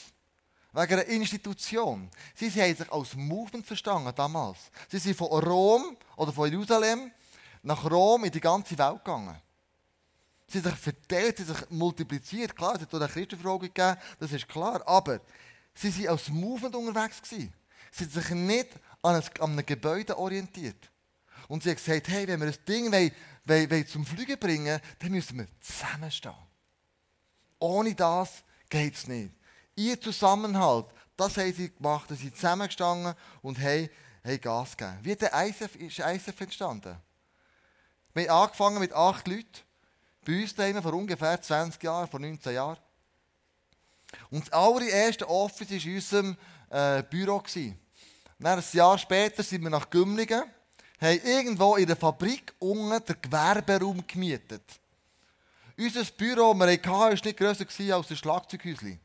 wegen 0.73 0.93
einer 0.93 1.07
Institution. 1.07 2.11
Sie 2.35 2.51
haben 2.51 2.77
sich 2.77 2.93
als 2.93 3.15
Movement 3.15 3.67
verstanden 3.67 4.13
damals. 4.15 4.59
Sie 4.91 4.99
sind 4.99 5.17
von 5.17 5.29
Rom 5.29 5.97
oder 6.17 6.33
von 6.33 6.51
Jerusalem 6.51 7.11
nach 7.63 7.91
Rom 7.91 8.25
in 8.25 8.31
die 8.31 8.41
ganze 8.41 8.77
Welt 8.77 9.05
gegangen. 9.05 9.41
Sie 10.47 10.59
haben 10.59 10.71
sich 10.71 10.79
verteilt, 10.79 11.39
sie 11.39 11.45
haben 11.45 11.55
sich 11.55 11.71
multipliziert. 11.71 12.55
Klar, 12.55 12.75
es 12.77 12.83
hat 12.83 12.95
eine 12.95 13.09
Christenfrage 13.09 13.69
gegeben, 13.69 13.97
das 14.21 14.33
ist 14.33 14.47
klar. 14.47 14.87
Aber 14.87 15.21
sie 15.75 15.97
waren 15.99 16.09
als 16.11 16.29
Movement 16.29 16.75
unterwegs. 16.75 17.23
Gewesen. 17.23 17.53
Sie 17.91 18.05
haben 18.05 18.11
sich 18.13 18.31
nicht 18.31 18.69
an, 19.03 19.23
einem 19.41 19.65
Gebäude 19.65 20.19
orientiert. 20.19 20.91
Und 21.49 21.63
sie 21.63 21.71
haben 21.71 21.77
gesagt, 21.77 22.09
hey, 22.09 22.27
wenn 22.27 22.41
wir 22.41 22.49
das 22.49 22.63
Ding 22.65 22.93
wollen, 22.93 23.13
wollen, 23.45 23.71
wollen 23.71 23.87
zum 23.87 24.05
Fliegen 24.05 24.39
bringen 24.39 24.81
dann 24.99 25.11
müssen 25.11 25.39
wir 25.39 25.47
zusammenstehen. 25.61 26.35
Ohne 27.65 27.95
das 27.95 28.45
geht 28.69 28.95
es 28.95 29.07
nicht. 29.07 29.33
Ihr 29.75 29.99
Zusammenhalt, 29.99 30.85
das 31.17 31.39
haben 31.39 31.51
sie 31.51 31.73
gemacht, 31.73 32.11
sie 32.11 32.31
zusammengestanden 32.31 33.15
und 33.41 33.59
haben, 33.59 33.89
haben 34.23 34.41
Gas 34.43 34.77
gegeben. 34.77 34.99
Wie 35.01 35.17
der 35.17 35.33
ISF, 35.47 35.75
ist 35.77 35.99
ISF 35.99 36.39
entstanden? 36.43 36.95
Wir 38.13 38.29
haben 38.29 38.43
angefangen 38.43 38.81
mit 38.81 38.93
acht 38.93 39.27
Leuten. 39.27 39.47
Bei 40.27 40.43
uns 40.43 40.55
daheim 40.55 40.83
vor 40.83 40.93
ungefähr 40.93 41.41
20 41.41 41.83
Jahren, 41.83 42.07
vor 42.07 42.21
19 42.21 42.53
Jahren. 42.53 42.77
Und 44.29 44.43
das 44.43 44.53
allererste 44.53 45.27
Office 45.27 45.71
war 45.71 45.85
in 45.87 45.95
unserem 45.95 46.37
äh, 46.69 47.03
Büro. 47.03 47.43
Dann, 48.41 48.59
ein 48.59 48.65
Jahr 48.73 48.99
später 48.99 49.43
sind 49.43 49.63
wir 49.63 49.71
nach 49.71 49.89
Gümligen, 49.89 50.43
haben 51.01 51.21
irgendwo 51.25 51.77
in 51.77 51.87
der 51.87 51.97
Fabrik 51.97 52.53
unten 52.59 53.03
den 53.07 53.23
Gewerberaum 53.23 54.07
gemietet. 54.07 54.81
Unser 55.77 56.05
Büro, 56.05 56.55
das 56.55 56.61
wir 56.61 56.73
hatten, 56.73 56.89
war 56.89 57.11
nicht 57.11 57.37
grösser 57.37 57.95
als 57.97 58.11
ein 58.11 58.17
Schlagzeughäuschen. 58.17 59.01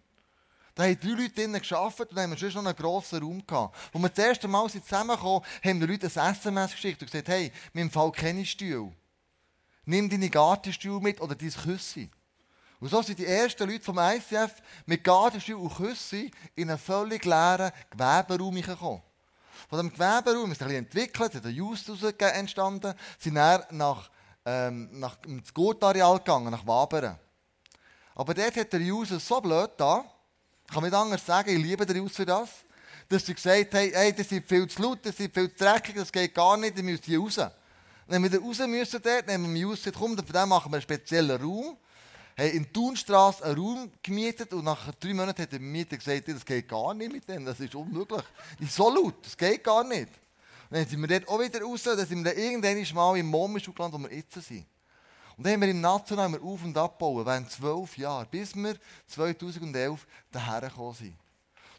Da 0.76 0.84
haben 0.84 1.00
drei 1.00 1.10
Leute 1.10 1.30
drinnen 1.32 1.62
gearbeitet 1.62 2.12
und 2.12 2.20
haben 2.20 2.38
schon 2.38 2.54
noch 2.54 2.66
einen 2.66 2.76
grossen 2.76 3.22
Raum 3.22 3.46
gehabt. 3.46 3.76
Als 3.94 4.02
wir 4.02 4.10
das 4.10 4.26
erste 4.26 4.48
Mal 4.48 4.70
zusammengekommen 4.70 5.42
haben 5.64 5.80
die 5.80 5.86
Leute 5.86 6.08
ein 6.08 6.32
SMS 6.34 6.72
geschickt 6.72 7.02
und 7.02 7.12
gesagt, 7.12 7.28
hey, 7.28 7.52
wir 7.74 7.90
Fall 7.90 8.12
keine 8.12 8.46
Stühle. 8.46 8.94
Nimm 9.86 10.10
deine 10.10 10.30
Gartenstuhl 10.30 11.02
mit 11.02 11.20
oder 11.20 11.36
dein 11.36 11.52
Küssi. 11.52 12.10
Und 12.80 12.90
so 12.90 13.02
sind 13.02 13.20
die 13.20 13.26
ersten 13.26 13.70
Leute 13.70 13.84
vom 13.84 13.98
ICF 13.98 14.54
mit 14.86 15.04
Gartenstuhl 15.04 15.56
und 15.56 15.76
Küssi 15.76 16.32
in 16.56 16.70
einen 16.70 16.80
völlig 16.80 17.26
leeren 17.26 17.72
Geweberaum 17.90 18.56
gekommen. 18.56 19.02
Von 19.68 19.80
diesem 19.80 19.94
Geweberaum 19.94 20.52
ist 20.52 20.62
ein 20.62 20.68
bisschen 20.68 20.86
entwickelt, 20.86 21.36
ist 21.36 21.46
ein 21.46 21.54
Just 21.54 21.90
entstanden, 22.20 22.94
sind 23.18 23.36
dann 23.36 23.64
nach, 23.72 24.10
ähm, 24.46 24.90
nach 25.00 25.18
ins 25.26 25.54
Gurtareal 25.54 26.18
gegangen, 26.18 26.52
nach 26.52 26.66
Wabern. 26.66 27.18
Aber 28.16 28.34
dort 28.34 28.56
hat 28.56 28.74
der 28.74 28.82
Just 28.82 29.20
so 29.20 29.42
blöd 29.42 29.72
da, 29.78 30.04
ich 30.68 30.74
kann 30.74 30.84
nicht 30.84 30.94
anders 30.94 31.26
sagen, 31.26 31.50
ich 31.50 31.64
liebe 31.64 31.86
den 31.86 31.98
Just 31.98 32.16
für 32.16 32.26
das, 32.26 32.50
dass 33.08 33.26
sie 33.26 33.34
gesagt 33.34 33.74
haben, 33.74 33.92
hey, 33.92 34.14
das 34.14 34.32
ist 34.32 34.48
viel 34.48 34.68
zu 34.68 34.82
laut, 34.82 35.00
das 35.04 35.20
ist 35.20 35.34
viel 35.34 35.50
zu 35.50 35.64
dreckig, 35.64 35.96
das 35.96 36.12
geht 36.12 36.34
gar 36.34 36.58
nicht, 36.58 36.78
ihr 36.78 36.84
müsst 36.84 37.06
hier 37.06 37.20
raus. 37.20 37.40
Wenn 38.10 38.24
wir 38.24 38.42
raus 38.42 38.60
müssen 38.60 39.02
dort, 39.04 39.28
nehmen 39.28 39.54
wir 39.54 39.62
Jussi, 39.62 39.92
komm, 39.92 40.18
von 40.18 40.26
dem 40.26 40.50
machen 40.50 40.72
wir 40.72 40.78
einen 40.78 40.82
speziellen 40.82 41.40
Raum. 41.40 41.78
Haben 42.38 42.50
in 42.52 42.74
Thunstrasse 42.74 43.44
einen 43.44 43.60
Raum 43.60 43.92
gemietet 44.02 44.52
und 44.54 44.64
nach 44.64 44.94
drei 44.96 45.14
Monaten 45.14 45.44
hat 45.44 45.52
der 45.52 45.60
Mieter 45.60 45.96
gesagt, 45.96 46.28
das 46.28 46.44
geht 46.44 46.68
gar 46.68 46.94
nicht 46.96 47.12
mit 47.12 47.30
dem, 47.30 47.46
das 47.46 47.60
ist 47.60 47.76
unmöglich. 47.76 48.24
ist 48.60 48.76
so 48.76 48.90
laut, 48.90 49.24
das 49.24 49.38
geht 49.38 49.64
gar 49.64 49.84
nicht. 49.84 50.10
Dann 50.70 50.86
sind 50.88 51.02
wir 51.02 51.08
dort 51.08 51.28
auch 51.28 51.40
wieder 51.40 51.62
raus, 51.62 51.84
dann 51.84 52.06
sind 52.06 52.24
wir 52.24 52.34
dann 52.34 52.44
irgendwann 52.44 52.96
mal 52.96 53.18
im 53.18 53.26
Momischuk 53.26 53.80
wo 53.80 53.98
wir 53.98 54.14
jetzt 54.14 54.34
sind. 54.34 54.66
Und 55.36 55.46
dann 55.46 55.54
haben 55.54 55.62
wir 55.62 55.70
im 55.70 55.82
National 55.82 56.36
auf- 56.36 56.64
und 56.64 56.78
abbauen, 56.78 57.26
während 57.26 57.50
zwölf 57.50 57.98
Jahren, 57.98 58.28
bis 58.30 58.56
wir 58.56 58.76
2011 59.08 60.06
daher 60.32 60.70
gekommen 60.70 60.94
sind. 60.94 61.18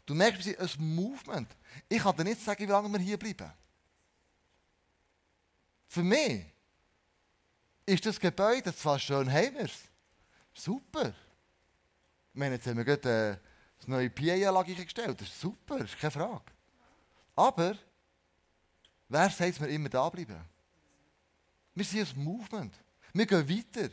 Du 0.05 0.15
merkst, 0.15 0.43
sind 0.43 0.59
ein 0.59 0.95
Movement. 0.95 1.47
Ich 1.87 2.01
kann 2.01 2.15
dir 2.17 2.23
nicht 2.23 2.41
sagen, 2.41 2.67
wie 2.67 2.71
lange 2.71 2.89
wir 2.89 2.99
hier 2.99 3.17
bleiben. 3.17 3.51
Für 5.87 6.03
mich 6.03 6.45
ist 7.85 8.05
das 8.05 8.19
Gebäude 8.19 8.75
zwar 8.75 8.97
schön, 8.97 9.31
haben 9.31 9.57
es. 9.57 9.71
Super. 10.53 11.09
Ich 12.33 12.39
meine, 12.39 12.55
jetzt 12.55 12.65
haben 12.67 12.77
wir 12.77 12.85
gerade 12.85 13.33
äh, 13.33 13.47
das 13.77 13.87
neue 13.87 14.09
PA-Anlage 14.09 14.73
gestellt. 14.73 15.19
Das 15.19 15.27
ist 15.27 15.39
super, 15.39 15.79
das 15.79 15.89
ist 15.89 15.99
keine 15.99 16.11
Frage. 16.11 16.45
Aber, 17.35 17.77
wer 19.11 19.29
sagt, 19.29 19.59
wir 19.61 19.67
immer 19.67 19.89
da 19.89 20.09
bleiben? 20.09 20.39
Wir 21.75 21.85
sind 21.85 22.15
ein 22.15 22.23
Movement. 22.23 22.73
Wir 23.13 23.25
gehen 23.25 23.49
weiter. 23.49 23.89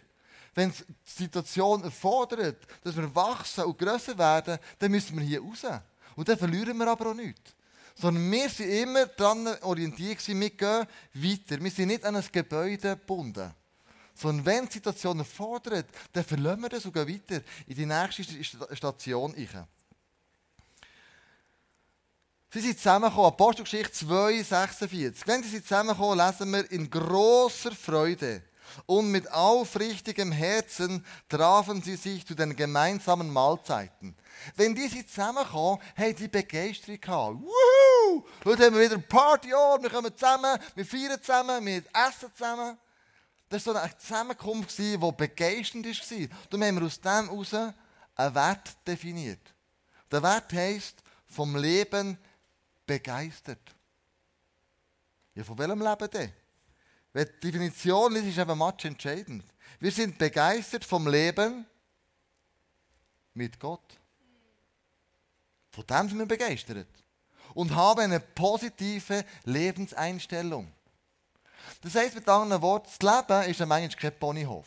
Wenn 0.55 0.71
die 0.71 0.85
Situation 1.05 1.85
erfordert, 1.85 2.67
dass 2.83 2.97
wir 2.97 3.15
wachsen 3.15 3.65
und 3.65 3.79
grösser 3.79 4.17
werden, 4.17 4.59
dann 4.79 4.91
müssen 4.91 5.17
wir 5.17 5.25
hier 5.25 5.41
raus. 5.41 5.65
Und 6.17 6.29
dann 6.29 6.39
verlieren 6.39 6.77
wir 6.77 6.89
aber 6.89 7.11
auch 7.11 7.15
nichts 7.15 7.55
sondern 8.01 8.31
wir 8.31 8.49
sind 8.49 8.71
immer 8.71 9.07
daran 9.07 9.47
orientiert, 9.63 10.27
wir 10.29 10.51
gehen 10.51 10.87
weiter. 11.15 11.61
Wir 11.61 11.71
sind 11.71 11.89
nicht 11.89 12.05
an 12.05 12.17
ein 12.17 12.25
Gebäude 12.31 12.91
gebunden. 12.91 13.53
Sondern 14.15 14.47
wenn 14.47 14.67
die 14.67 14.75
Situation 14.75 15.19
erfordert, 15.19 15.87
dann 16.13 16.25
verlassen 16.25 16.63
wir 16.63 16.69
das 16.69 16.87
und 16.87 16.95
gehen 16.95 17.09
weiter 17.09 17.43
in 17.67 17.75
die 17.75 17.87
nächste 17.87 18.77
Station. 18.77 19.35
Sie 22.51 22.61
sind 22.61 22.79
zusammengekommen, 22.79 23.27
Apostelgeschichte 23.27 23.93
2, 23.93 24.43
46. 24.43 25.27
Wenn 25.27 25.43
sie 25.43 25.63
zusammenkommen, 25.63 26.17
lesen 26.17 26.51
wir 26.51 26.71
in 26.71 26.89
großer 26.89 27.73
Freude 27.73 28.43
und 28.87 29.11
mit 29.11 29.31
aufrichtigem 29.31 30.33
Herzen 30.33 31.05
trafen 31.29 31.83
sie 31.83 31.97
sich 31.97 32.27
zu 32.27 32.35
den 32.35 32.57
gemeinsamen 32.57 33.31
Mahlzeiten. 33.31 34.17
Wenn 34.57 34.75
die 34.75 34.89
zusammenkommen, 35.07 35.79
haben 35.95 36.17
die 36.17 36.29
Begeisterung 36.29 36.99
gehabt. 36.99 37.37
Wuhu! 37.37 38.25
Heute 38.47 38.65
haben 38.65 38.77
wir 38.77 38.83
wieder 38.83 38.95
ein 38.95 39.07
Party, 39.07 39.53
oh, 39.55 39.77
wir 39.83 39.91
kommen 39.91 40.17
zusammen, 40.17 40.59
wir 40.75 40.87
feiern 40.87 41.21
zusammen, 41.21 41.67
wir 41.67 41.83
essen 41.93 42.33
zusammen. 42.35 42.79
Das 43.51 43.67
war 43.67 43.75
so 43.75 43.79
eine 43.79 43.99
Zusammenkunft, 43.99 44.79
die 44.79 44.97
begeisternd 44.97 45.85
war. 45.85 46.29
Darum 46.49 46.65
haben 46.65 46.81
wir 46.81 46.87
aus 46.87 46.99
dem 46.99 47.29
heraus 47.29 47.53
einen 47.53 48.35
Wert 48.35 48.87
definiert. 48.87 49.55
Der 50.11 50.23
Wert 50.23 50.51
heisst, 50.55 51.03
vom 51.27 51.55
Leben 51.55 52.17
begeistert. 52.89 53.77
Ja, 55.37 55.45
von 55.45 55.57
welchem 55.57 55.81
Leben 55.81 56.11
denn? 56.11 56.33
Weil 57.13 57.27
die 57.27 57.53
Definition 57.53 58.17
ist, 58.17 58.27
ist 58.27 58.39
eben 58.39 58.59
match 58.59 58.85
entscheidend. 58.85 59.45
Wir 59.79 59.93
sind 59.93 60.19
begeistert 60.19 60.85
vom 60.85 61.07
Leben 61.07 61.65
mit 63.35 63.61
Gott. 63.61 63.97
Von 65.71 65.87
dem 65.87 66.09
sind 66.09 66.19
wir 66.19 66.27
begeistert. 66.27 66.89
Und 67.55 67.75
haben 67.75 68.01
eine 68.01 68.19
positive 68.19 69.25
Lebenseinstellung. 69.45 70.73
Das 71.81 71.95
heisst 71.95 72.17
mit 72.17 72.29
anderen 72.29 72.63
Worten, 72.63 72.89
das 72.99 72.99
Leben 72.99 73.51
ist 73.51 73.61
manchmal 73.61 73.89
kein 73.91 74.19
Ponyhof. 74.19 74.67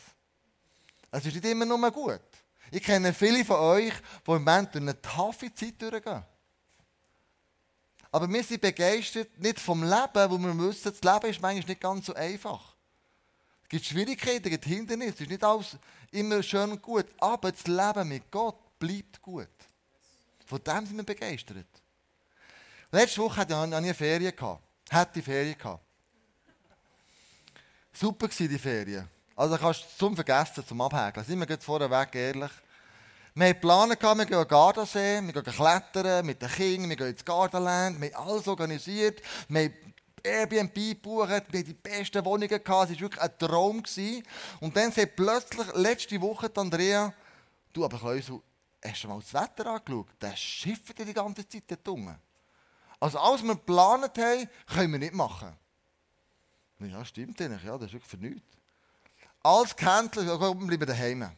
Es 1.10 1.26
ist 1.26 1.34
nicht 1.34 1.44
immer 1.44 1.66
nur 1.66 1.90
gut. 1.90 2.20
Ich 2.70 2.82
kenne 2.82 3.12
viele 3.12 3.44
von 3.44 3.56
euch, 3.56 3.92
die 3.92 4.30
im 4.30 4.34
Moment 4.34 4.74
durch 4.74 4.82
eine 4.82 5.00
taffe 5.02 5.52
Zeit 5.52 5.80
durchgehen. 5.82 6.24
Aber 8.12 8.30
wir 8.30 8.44
sind 8.44 8.60
begeistert 8.60 9.38
nicht 9.38 9.58
vom 9.58 9.82
Leben, 9.82 10.30
wo 10.30 10.38
wir 10.38 10.58
wissen, 10.58 10.92
das 10.92 11.00
Leben 11.00 11.30
ist 11.30 11.40
manchmal 11.40 11.66
nicht 11.66 11.80
ganz 11.80 12.06
so 12.06 12.14
einfach. 12.14 12.76
Es 13.62 13.68
gibt 13.70 13.86
Schwierigkeiten, 13.86 14.44
es 14.44 14.50
gibt 14.50 14.66
Hindernisse, 14.66 15.14
es 15.14 15.20
ist 15.22 15.30
nicht 15.30 15.42
alles 15.42 15.78
immer 16.10 16.42
schön 16.42 16.72
und 16.72 16.82
gut. 16.82 17.06
Aber 17.18 17.50
das 17.50 17.66
Leben 17.66 18.08
mit 18.08 18.30
Gott 18.30 18.78
bleibt 18.78 19.22
gut. 19.22 19.48
Von 20.44 20.62
dem 20.62 20.86
sind 20.86 20.96
wir 20.98 21.04
begeistert. 21.04 21.66
Letzte 22.90 23.22
Woche 23.22 23.36
hatte 23.38 23.54
ich 23.54 23.74
eine 23.74 23.94
Ferien. 23.94 24.34
Hatte 24.90 25.22
Ferien. 25.22 25.56
Super 27.94 28.28
war 28.28 28.48
die 28.48 28.58
Ferien. 28.58 29.08
Also 29.34 29.56
kannst 29.56 29.84
du 29.84 29.98
zum 29.98 30.14
Vergessen, 30.14 30.66
zum 30.66 30.80
Abhäkeln. 30.82 31.24
Sind 31.24 31.40
wir 31.40 31.48
jetzt 31.48 31.64
vorweg 31.64 32.14
ehrlich. 32.14 32.50
Wir 33.34 33.54
Pläne 33.54 33.96
gehabt, 33.96 34.18
wir 34.18 34.26
gehen 34.26 34.36
an 34.36 34.46
Gardasee, 34.46 35.22
wir 35.22 35.32
gehen 35.32 35.54
klettern 35.54 36.26
mit 36.26 36.42
den 36.42 36.50
Kindern, 36.50 36.90
wir 36.90 36.96
gehen 36.96 37.08
ins 37.08 37.24
Gardaland, 37.24 37.98
wir 37.98 38.12
haben 38.12 38.28
alles 38.28 38.46
organisiert, 38.46 39.22
wir 39.48 39.62
haben 39.62 39.94
Airbnb 40.22 40.74
gebucht, 40.74 41.28
wir 41.30 41.36
haben 41.36 41.46
die 41.50 41.72
besten 41.72 42.22
Wohnungen 42.26 42.48
gehabt, 42.62 42.90
es 42.90 42.96
war 42.96 43.00
wirklich 43.00 43.22
ein 43.22 43.38
Traum. 43.38 43.82
Gewesen. 43.82 44.22
Und 44.60 44.76
dann 44.76 44.92
sagt 44.92 45.16
plötzlich 45.16 45.66
letzte 45.74 46.20
Woche 46.20 46.50
Andrea, 46.54 47.14
du, 47.72 47.86
aber 47.86 47.98
Kleusel, 47.98 48.42
hast 48.84 49.04
du 49.04 49.08
mal 49.08 49.20
das 49.20 49.32
Wetter 49.32 49.66
angeschaut? 49.66 50.08
Der 50.20 50.36
schifft 50.36 50.98
die 50.98 51.14
ganze 51.14 51.48
Zeit 51.48 51.64
dort 51.68 51.88
unten. 51.88 52.18
Also 53.00 53.18
alles, 53.18 53.40
was 53.40 53.48
wir 53.48 53.54
geplant 53.54 54.18
haben, 54.18 54.48
können 54.66 54.92
wir 54.92 54.98
nicht 54.98 55.14
machen. 55.14 55.56
Ja, 56.80 57.02
stimmt 57.04 57.40
eigentlich, 57.40 57.64
ja, 57.64 57.78
das 57.78 57.86
ist 57.86 57.94
wirklich 57.94 58.10
für 58.10 58.18
nichts. 58.18 58.42
Alles 59.42 59.74
gecancelt, 59.74 60.26
wir 60.26 60.54
bleiben 60.54 60.86
daheim. 60.86 61.30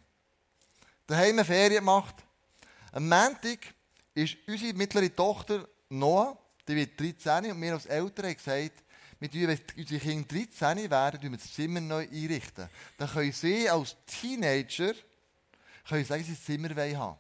Daheim 1.07 1.35
eine 1.35 1.45
Ferien 1.45 1.81
gemacht. 1.81 2.15
Am 2.93 3.09
Montag 3.09 3.75
ist 4.15 4.37
unsere 4.47 4.73
mittlere 4.73 5.15
Tochter 5.15 5.69
Noah, 5.91 6.39
die 6.67 6.77
wird 6.77 6.99
13 6.99 7.53
und 7.53 7.61
wir 7.61 7.75
als 7.75 7.87
Eltern 7.87 8.27
haben 8.27 8.37
gesagt, 8.37 8.83
wenn 9.21 9.59
unsere 9.77 10.01
Kinder 10.01 10.27
13 10.29 10.91
werden, 10.91 11.23
wir 11.23 11.39
das 11.39 11.53
Zimmer 11.53 11.81
neu 11.81 12.09
einrichten. 12.11 12.69
Dann 12.97 13.09
können 13.09 13.33
sie 13.33 13.69
als 13.69 13.97
Teenager 14.07 14.95
können 15.87 16.05
sagen, 16.05 16.25
sie 16.25 16.33
das 16.33 16.45
Zimmer 16.45 16.71
haben 16.71 17.19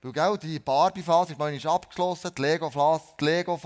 weil 0.00 0.12
gell, 0.12 0.38
die 0.38 0.60
Barbie-Phase 0.60 1.32
ist 1.32 1.38
manchmal 1.38 1.74
abgeschlossen, 1.74 2.30
die 2.36 2.42
Lego-Phase 2.42 3.14
Lego 3.18 3.60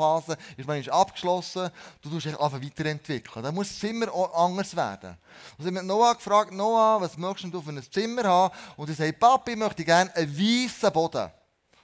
ist 0.57 0.66
manchmal 0.66 1.01
abgeschlossen. 1.01 1.71
Du 2.01 2.09
tust 2.09 2.25
dich 2.25 2.40
einfach 2.40 2.62
weiterentwickeln. 2.62 3.42
Dann 3.42 3.55
muss 3.55 3.68
das 3.68 3.79
Zimmer 3.81 4.07
anders 4.35 4.75
werden. 4.75 5.18
Und 5.59 5.64
sie 5.64 5.77
haben 5.77 5.87
Noah 5.87 6.14
gefragt, 6.14 6.53
Noah, 6.53 6.99
was 7.03 7.18
möchtest 7.18 7.53
du 7.53 7.61
für 7.61 7.71
ein 7.71 7.83
Zimmer 7.83 8.25
haben? 8.25 8.55
Und 8.79 8.88
er 8.88 8.95
sagt, 8.95 9.21
Papi, 9.21 9.51
ich 9.51 9.57
möchte 9.59 9.85
gerne 9.85 10.14
einen 10.16 10.35
weißen 10.35 10.90
Boden. 10.90 11.31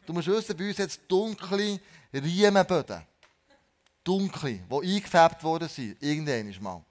Du 0.07 0.15
musst 0.15 0.29
wissen, 0.29 0.57
bei 0.57 0.69
uns 0.69 0.79
jetzt 0.79 1.03
dunkle 1.07 1.79
Riemenböden. 2.15 3.03
Dunkle, 4.03 4.61
die 4.61 4.95
eingefärbt 4.97 5.45
worden 5.45 5.69
sind. 5.69 6.03
Irgendwann 6.03 6.63
mal. 6.63 6.83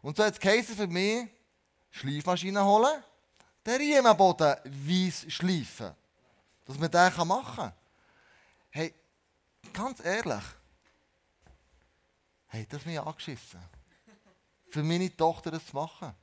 Und 0.00 0.16
so 0.16 0.24
hat 0.24 0.42
es 0.42 0.66
für 0.74 0.86
mich, 0.86 1.28
Schleifmaschine 1.90 2.64
holen, 2.64 3.02
den 3.66 3.76
Riemenboden 3.76 4.56
weiss 4.64 5.26
schleifen 5.28 5.99
dass 6.70 6.78
man 6.78 6.90
das 6.90 7.16
machen 7.24 7.56
kann. 7.56 7.72
Hey, 8.70 8.94
ganz 9.72 10.04
ehrlich, 10.04 10.44
hey, 12.46 12.66
das 12.68 12.86
mich 12.86 13.00
angeschissen. 13.00 13.60
Für 14.68 14.84
meine 14.84 15.14
Tochter 15.16 15.50
das 15.50 15.66
zu 15.66 15.74
machen. 15.74 16.14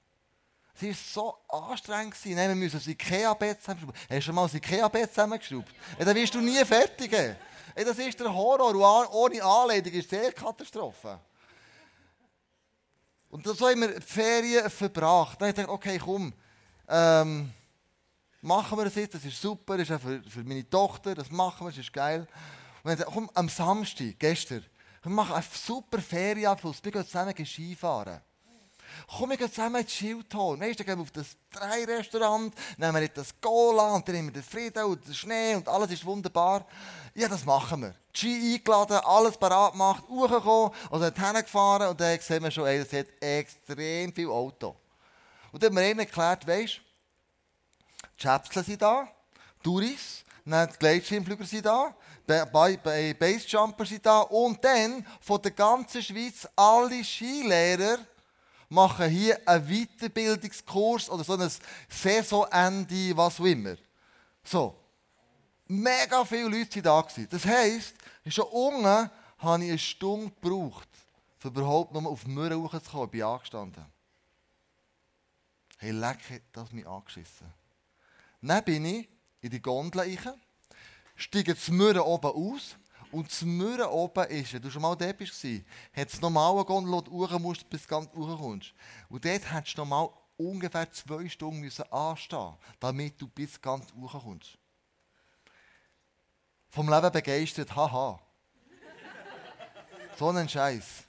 Sie 0.76 0.90
war 0.90 0.96
so 0.96 1.38
anstrengend. 1.50 2.16
Nein, 2.24 2.50
wir 2.50 2.56
müssen 2.56 2.78
das 2.78 2.88
Ikea-Bett 2.88 3.60
zusammenschrauben. 3.60 4.00
Hast 4.00 4.10
du 4.10 4.22
schon 4.22 4.36
mal 4.36 4.44
das 4.44 4.54
Ikea-Bett 4.54 5.10
zusammengeschraubt? 5.10 5.74
Hey, 5.98 6.06
dann 6.06 6.16
wirst 6.16 6.34
du 6.34 6.40
nie 6.40 6.64
fertig. 6.64 7.12
Hey, 7.12 7.36
das 7.76 7.98
ist 7.98 8.20
der 8.20 8.34
Horror. 8.34 8.70
Und 8.70 9.14
ohne 9.14 9.44
Anleitung 9.44 9.92
ist 9.92 10.10
sehr 10.10 10.32
Katastrophe. 10.32 11.20
Und 13.30 13.46
so 13.46 13.68
haben 13.68 13.82
wir 13.82 14.00
die 14.00 14.02
Ferien 14.02 14.70
verbracht. 14.70 15.42
Dann 15.42 15.50
habe 15.50 15.50
ich 15.50 15.56
gedacht, 15.56 15.70
okay, 15.70 16.00
komm, 16.00 16.34
ähm, 16.88 17.52
machen 18.42 18.78
wir 18.78 18.86
das 18.86 18.96
jetzt, 18.96 19.16
das 19.16 19.26
ist 19.26 19.42
super, 19.42 19.78
das 19.78 19.90
ist 19.90 19.96
auch 19.96 20.02
für, 20.02 20.22
für 20.24 20.44
meine 20.44 20.70
Tochter, 20.70 21.16
das 21.16 21.32
machen 21.32 21.66
wir, 21.66 21.72
das 21.72 21.80
ist 21.80 21.94
geil. 21.94 22.28
Und 22.84 23.00
dann 23.00 23.08
komm, 23.08 23.30
am 23.34 23.50
Samstag, 23.50 24.16
gestern, 24.20 24.64
wir 25.04 25.12
machen 25.12 25.34
einen 25.34 25.46
super 25.52 26.00
Ferienabschluss, 26.00 26.84
wir 26.84 26.92
gehen 26.92 27.06
zusammen 27.06 27.34
Skifahren. 27.46 28.22
Komm, 29.08 29.30
wir 29.30 29.38
gehen 29.38 29.52
zusammen 29.52 29.82
ins 29.82 29.94
Schildhorn. 29.94 30.60
Weißt 30.60 30.80
du, 30.80 30.84
dann 30.84 30.88
gehen 30.88 30.98
wir 30.98 31.04
auf 31.04 31.12
das 31.12 31.38
Drei-Restaurant, 31.52 32.54
nehmen 32.78 33.02
wir 33.02 33.08
das 33.10 33.34
Cola 33.42 33.94
und 33.94 34.08
dann 34.08 34.16
nehmen 34.16 34.28
wir 34.30 34.42
den 34.42 34.44
Frieden 34.44 34.84
und 34.86 35.06
den 35.06 35.14
Schnee 35.14 35.56
und 35.56 35.68
alles 35.68 35.92
ist 35.92 36.06
wunderbar. 36.06 36.66
Ja, 37.14 37.28
das 37.28 37.46
machen 37.46 37.82
wir. 37.82 37.96
Ski 38.14 38.56
eingeladen, 38.56 39.00
alles 39.04 39.38
parat 39.38 39.74
gemacht, 39.74 40.04
hochgekommen, 40.08 40.72
also 40.92 41.10
dorthin 41.10 41.42
gefahren 41.42 41.90
und 41.90 42.00
dann 42.00 42.20
sehen 42.20 42.44
wir 42.44 42.52
schon, 42.52 42.66
ey, 42.66 42.84
das 42.84 42.94
hat 42.94 43.08
extrem 43.22 44.14
viel 44.14 44.30
Auto. 44.30 44.76
Und 45.52 45.62
dann 45.62 45.70
haben 45.70 45.78
wir 45.78 45.90
ihnen 45.90 46.00
erklärt, 46.00 46.48
weißt 46.48 46.78
du, 46.78 46.87
Schäpsle 48.18 48.64
sind 48.64 48.82
da, 48.82 49.08
Touris, 49.64 50.24
dann 50.46 50.70
die 50.70 50.78
Gleitschirmflüger 50.78 51.46
sind 51.46 51.66
da, 51.66 51.96
Basejumper 52.26 53.86
sind 53.86 54.06
da 54.06 54.22
und 54.22 54.64
dann 54.64 55.06
von 55.22 55.42
der 55.42 55.52
ganzen 55.52 56.02
Schweiz 56.02 56.48
alle 56.56 57.04
Skilehrer 57.04 58.00
machen 58.70 59.10
hier 59.10 59.40
einen 59.48 59.66
Weiterbildungskurs 59.66 61.10
oder 61.10 61.24
so 61.24 61.34
ein 61.34 61.50
Saisonende, 61.90 63.16
was 63.16 63.40
auch 63.40 63.46
immer. 63.46 63.76
So. 64.44 64.76
Mega 65.68 66.24
viele 66.24 66.48
Leute 66.48 66.84
waren 66.84 67.06
da. 67.16 67.24
Das 67.30 67.46
heisst, 67.46 67.96
schon 68.28 68.46
unten 68.46 68.86
habe 68.86 69.64
ich 69.64 69.70
eine 69.70 69.78
Stunde 69.78 70.32
gebraucht, 70.42 70.88
um 71.44 71.50
überhaupt 71.50 71.94
noch 71.94 72.06
auf 72.06 72.24
die 72.24 72.30
Mürre 72.30 72.82
zu 72.82 72.90
kommen. 72.90 73.06
Ich 73.06 73.12
bin 73.12 73.24
angestanden. 73.24 73.86
Hey, 75.78 75.92
leck, 75.92 76.42
das 76.54 76.72
mich 76.72 76.88
angeschissen. 76.88 77.54
Dann 78.42 78.64
bin 78.64 78.86
ich 78.86 79.10
in 79.42 79.50
die 79.50 79.62
Gondel 79.62 80.02
rein, 80.02 80.42
steige 81.16 81.54
das 81.54 81.70
Mürren 81.70 82.02
oben 82.02 82.32
aus. 82.32 82.78
Und 83.12 83.30
das 83.30 83.42
Mürren 83.42 83.88
oben 83.88 84.26
ist, 84.26 84.54
wenn 84.54 84.62
du 84.62 84.70
schon 84.70 84.82
mal 84.82 84.96
dort 84.96 85.18
bist, 85.18 85.44
hat 85.94 86.14
es 86.14 86.22
normal 86.22 86.56
eine 86.56 86.66
Gondel, 86.66 86.92
wo 86.92 87.26
du 87.26 87.40
musst, 87.40 87.70
bis 87.70 87.84
du 87.84 87.88
ganz 87.88 88.12
kommst. 88.12 88.74
Und 89.10 89.24
dort 89.24 89.54
hättest 89.54 89.78
du 89.78 89.82
normal 89.82 90.10
ungefähr 90.36 90.92
zwei 90.92 91.28
Stunden 91.30 91.62
müssen 91.62 91.92
anstehen 91.92 92.54
damit 92.80 93.20
du 93.20 93.28
bis 93.28 93.60
ganz 93.60 93.88
kommst. 93.92 94.58
Vom 96.70 96.90
Leben 96.90 97.12
begeistert, 97.12 97.76
haha. 97.76 98.20
so 100.18 100.30
ein 100.30 100.50
Scheiß 100.50 101.07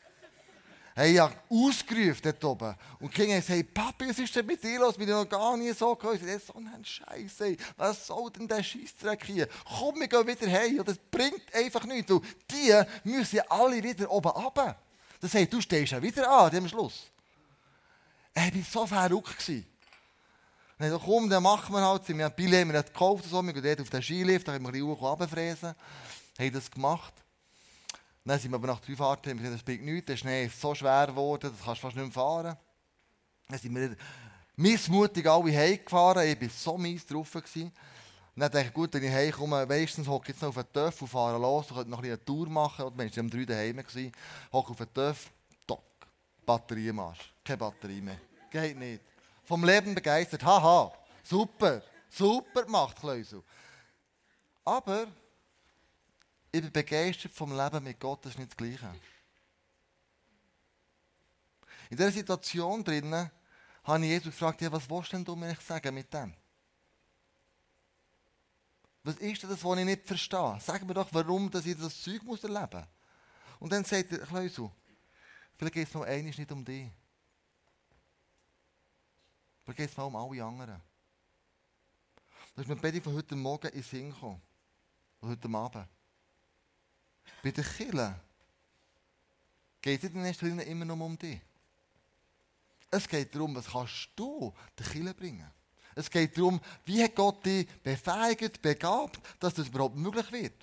haben 0.98 1.14
ja 1.14 1.32
ausgerufen 1.48 2.20
dort 2.22 2.44
oben. 2.44 2.74
Und 2.98 3.12
die 3.12 3.16
Kinder 3.16 3.34
haben 3.34 3.46
gesagt, 3.46 3.74
Papi, 3.74 4.08
was 4.08 4.18
ist 4.18 4.34
denn 4.34 4.46
mit 4.46 4.62
dir 4.62 4.80
los? 4.80 4.98
Wir 4.98 5.06
haben 5.06 5.22
noch 5.22 5.28
gar 5.28 5.56
nie 5.56 5.72
so 5.72 5.94
gehört. 5.94 6.22
Das 6.22 6.28
ist 6.28 6.46
so 6.48 6.54
ein 6.54 6.84
Scheiß, 6.84 7.40
ey. 7.40 7.56
Was 7.76 8.06
soll 8.06 8.30
denn 8.30 8.48
der 8.48 8.62
Scheissdreck 8.62 9.24
hier? 9.24 9.48
Komm, 9.64 10.00
wir 10.00 10.08
gehen 10.08 10.26
wieder 10.26 10.50
heim. 10.50 10.82
Das 10.84 10.98
bringt 11.10 11.54
einfach 11.54 11.84
nichts. 11.84 12.10
Und 12.10 12.24
die 12.50 12.82
müssen 13.04 13.40
alle 13.48 13.82
wieder 13.82 14.10
oben 14.10 14.30
runter. 14.30 14.76
Das 15.20 15.34
heißt, 15.34 15.52
du 15.52 15.60
stehst 15.60 15.92
ja 15.92 16.02
wieder 16.02 16.30
an, 16.30 16.56
am 16.56 16.68
Schluss. 16.68 17.10
Ich 18.34 18.74
war 18.74 18.82
so 18.82 18.86
verrückt. 18.86 19.52
Dann 20.78 20.90
so, 20.90 20.98
komm, 20.98 21.28
dann 21.28 21.42
machen 21.42 21.74
wir 21.74 21.80
halt. 21.80 22.08
Wir 22.08 22.24
haben 22.24 22.72
wir 22.72 22.82
gekauft. 22.82 23.30
Wir 23.30 23.52
gehen 23.52 23.62
dort 23.62 23.80
auf 23.80 23.90
den 23.90 24.02
Skilift, 24.02 24.46
da 24.46 24.52
haben 24.52 24.62
wir 24.62 24.68
ein 24.68 24.72
bisschen 24.72 24.92
runterfräsen. 24.92 25.74
Haben 26.38 26.52
das 26.52 26.70
gemacht. 26.70 27.12
Dann 28.28 28.38
sind 28.38 28.50
wir 28.50 28.56
aber 28.56 28.66
nach 28.66 28.80
drei 28.80 28.94
Fahrten, 28.94 29.38
wir 29.38 29.42
sind 29.42 29.54
das 29.54 29.62
bringt 29.62 29.86
nichts, 29.86 30.06
der 30.06 30.18
Schnee 30.18 30.44
ist 30.44 30.60
so 30.60 30.74
schwer 30.74 31.06
geworden, 31.06 31.50
das 31.50 31.64
kannst 31.64 31.82
du 31.82 31.86
fast 31.86 31.96
nicht 31.96 32.04
mehr 32.04 32.12
fahren. 32.12 32.58
Dann 33.48 33.58
sind 33.58 33.74
wir 33.74 33.96
missmutig 34.54 35.26
alle 35.26 35.50
heimgefahren, 35.50 36.28
ich 36.28 36.38
war 36.38 36.48
so 36.50 36.76
mies 36.76 37.06
drauf. 37.06 37.30
Dann 37.32 37.72
dachte 38.36 38.60
ich, 38.60 38.74
gut, 38.74 38.92
wenn 38.92 39.02
ich 39.02 39.10
heimkomme, 39.10 39.64
meistens 39.64 40.06
hocke 40.06 40.24
ich 40.24 40.28
jetzt 40.36 40.42
noch 40.42 40.50
auf 40.50 40.56
den 40.56 40.70
Töff 40.74 41.00
und 41.00 41.08
fahre 41.08 41.38
los, 41.38 41.68
ich 41.70 41.74
könnte 41.74 41.90
noch 41.90 42.02
eine 42.02 42.22
Tour 42.22 42.50
machen. 42.50 42.84
Oder 42.84 42.98
wir 42.98 43.10
waren 43.10 43.20
um 43.20 43.30
drei 43.30 43.44
daheim, 43.46 43.82
hocke 44.52 44.70
auf 44.72 44.76
den 44.76 44.92
Töff, 44.92 45.30
tock, 45.66 45.82
Batterie 46.44 46.88
im 46.88 46.98
Arsch, 47.00 47.32
keine 47.42 47.56
Batterie 47.56 48.02
mehr. 48.02 48.20
Geht 48.50 48.76
nicht. 48.76 49.00
Vom 49.42 49.64
Leben 49.64 49.94
begeistert, 49.94 50.44
haha, 50.44 50.92
super, 51.24 51.80
super 52.10 52.62
gemacht, 52.62 53.00
Kleusel. 53.00 53.42
Aber 54.66 55.06
ich 56.50 56.62
bin 56.62 56.72
begeistert 56.72 57.32
vom 57.32 57.56
Leben 57.56 57.84
mit 57.84 58.00
Gott, 58.00 58.24
das 58.24 58.32
ist 58.32 58.38
nicht 58.38 58.50
das 58.50 58.56
Gleiche. 58.56 58.94
In 61.90 61.96
dieser 61.96 62.12
Situation 62.12 62.84
drinnen 62.84 63.30
habe 63.84 64.04
ich 64.04 64.10
Jesus 64.10 64.26
gefragt, 64.26 64.60
ja, 64.60 64.70
was 64.70 64.88
willst 64.88 65.12
denn 65.12 65.24
du 65.24 65.34
mir 65.34 65.56
sagen 65.56 65.94
mit 65.94 66.12
dem? 66.12 66.34
Was 69.02 69.16
ist 69.16 69.42
das, 69.44 69.64
was 69.64 69.78
ich 69.78 69.84
nicht 69.84 70.06
verstehe? 70.06 70.58
Sag 70.60 70.84
mir 70.84 70.94
doch, 70.94 71.08
warum 71.12 71.50
dass 71.50 71.64
ich 71.64 71.78
das 71.78 72.02
Zeug 72.02 72.22
muss 72.22 72.44
erleben 72.44 72.80
muss. 72.80 72.88
Und 73.60 73.72
dann 73.72 73.84
sagt 73.84 74.12
er, 74.12 74.18
Kleusel, 74.18 74.70
vielleicht 75.56 75.74
geht 75.74 75.88
es 75.88 75.94
noch 75.94 76.02
einmal 76.02 76.34
nicht 76.34 76.52
um 76.52 76.64
dich. 76.64 76.90
Vielleicht 79.64 79.78
geht 79.78 79.90
es 79.90 79.96
mal 79.96 80.04
um 80.04 80.16
alle 80.16 80.44
anderen. 80.44 80.82
Das 82.54 82.64
ist 82.64 82.68
mir 82.68 82.76
beide 82.76 83.00
von 83.00 83.14
heute 83.14 83.36
Morgen 83.36 83.68
in 83.68 83.74
den 83.74 83.82
Sinn 83.82 84.10
gekommen. 84.10 84.42
Heute 85.22 85.48
Abend. 85.48 85.88
Bei 87.42 87.50
den 87.50 87.64
Kirchen 87.64 88.14
geht 89.80 90.04
es 90.04 90.10
in 90.10 90.24
erster 90.24 90.46
Linie 90.46 90.64
immer 90.64 90.84
nur 90.84 91.00
um 91.00 91.18
dich. 91.18 91.40
Es 92.90 93.08
geht 93.08 93.34
darum, 93.34 93.54
was 93.54 93.66
kannst 93.66 94.10
du 94.16 94.52
den 94.78 94.86
Kirchen 94.86 95.14
bringen. 95.14 95.50
Es 95.94 96.10
geht 96.10 96.36
darum, 96.36 96.60
wie 96.84 97.02
hat 97.02 97.14
Gott 97.14 97.44
dich 97.44 97.66
befähigt, 97.82 98.62
begabt, 98.62 99.18
dass 99.40 99.54
das 99.54 99.68
überhaupt 99.68 99.96
möglich 99.96 100.30
wird. 100.30 100.54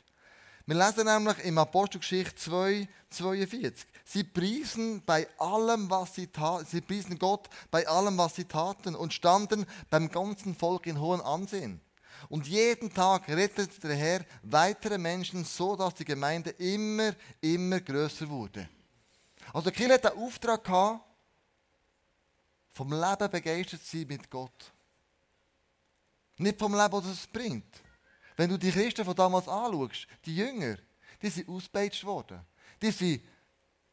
Wir 0.67 0.75
lesen 0.75 1.05
nämlich 1.05 1.37
im 1.45 1.59
Apostelgeschichte 1.59 2.35
2, 2.35 2.87
42. 3.11 3.85
Sie 4.03 4.23
priesen 4.23 5.03
bei 5.05 5.27
allem, 5.37 5.89
was 5.89 6.15
sie 6.15 6.27
sie 6.65 6.81
priesen 6.81 7.19
Gott 7.19 7.49
bei 7.69 7.87
allem, 7.87 8.17
was 8.17 8.35
sie 8.35 8.45
taten 8.45 8.95
und 8.95 9.13
standen 9.13 9.67
beim 9.91 10.09
ganzen 10.09 10.55
Volk 10.55 10.87
in 10.87 10.99
hohem 10.99 11.21
Ansehen. 11.21 11.81
Und 12.29 12.47
jeden 12.47 12.93
Tag 12.93 13.27
rettete 13.27 13.87
der 13.87 13.95
Herr 13.95 14.25
weitere 14.43 14.97
Menschen, 14.97 15.43
so 15.45 15.75
dass 15.75 15.93
die 15.93 16.05
Gemeinde 16.05 16.51
immer, 16.51 17.13
immer 17.41 17.79
größer 17.79 18.27
wurde. 18.29 18.69
Also 19.53 19.71
Kiel 19.71 19.91
hat 19.91 20.03
den 20.03 20.17
Auftrag 20.17 20.63
gehabt, 20.63 21.03
vom 22.71 22.91
Leben 22.91 23.31
begeistert 23.31 23.83
zu 23.83 23.97
sein 23.97 24.07
mit 24.07 24.29
Gott. 24.29 24.73
Nicht 26.37 26.59
vom 26.59 26.73
Leben, 26.73 26.91
das 26.91 27.05
es 27.05 27.27
bringt. 27.27 27.81
Wenn 28.35 28.49
du 28.49 28.57
die 28.57 28.71
Christen 28.71 29.05
von 29.05 29.15
damals 29.15 29.47
anschaust, 29.47 30.07
die 30.25 30.35
Jünger, 30.35 30.77
die 31.21 31.29
sind 31.29 31.47
ausgepeitscht 31.47 32.03
worden. 32.03 32.41
Die 32.81 32.91
sind 32.91 33.23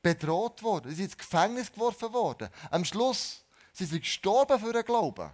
bedroht 0.03 0.63
worden. 0.63 0.89
Die 0.91 0.97
sind 0.97 1.05
ins 1.05 1.19
Gefängnis 1.19 1.73
geworfen 1.73 2.13
worden. 2.13 2.49
Am 2.71 2.85
Schluss 2.85 3.45
sind 3.73 3.91
sie 3.91 4.01
gestorben 4.01 4.59
für 4.59 4.73
den 4.73 4.85
Glauben. 4.85 5.31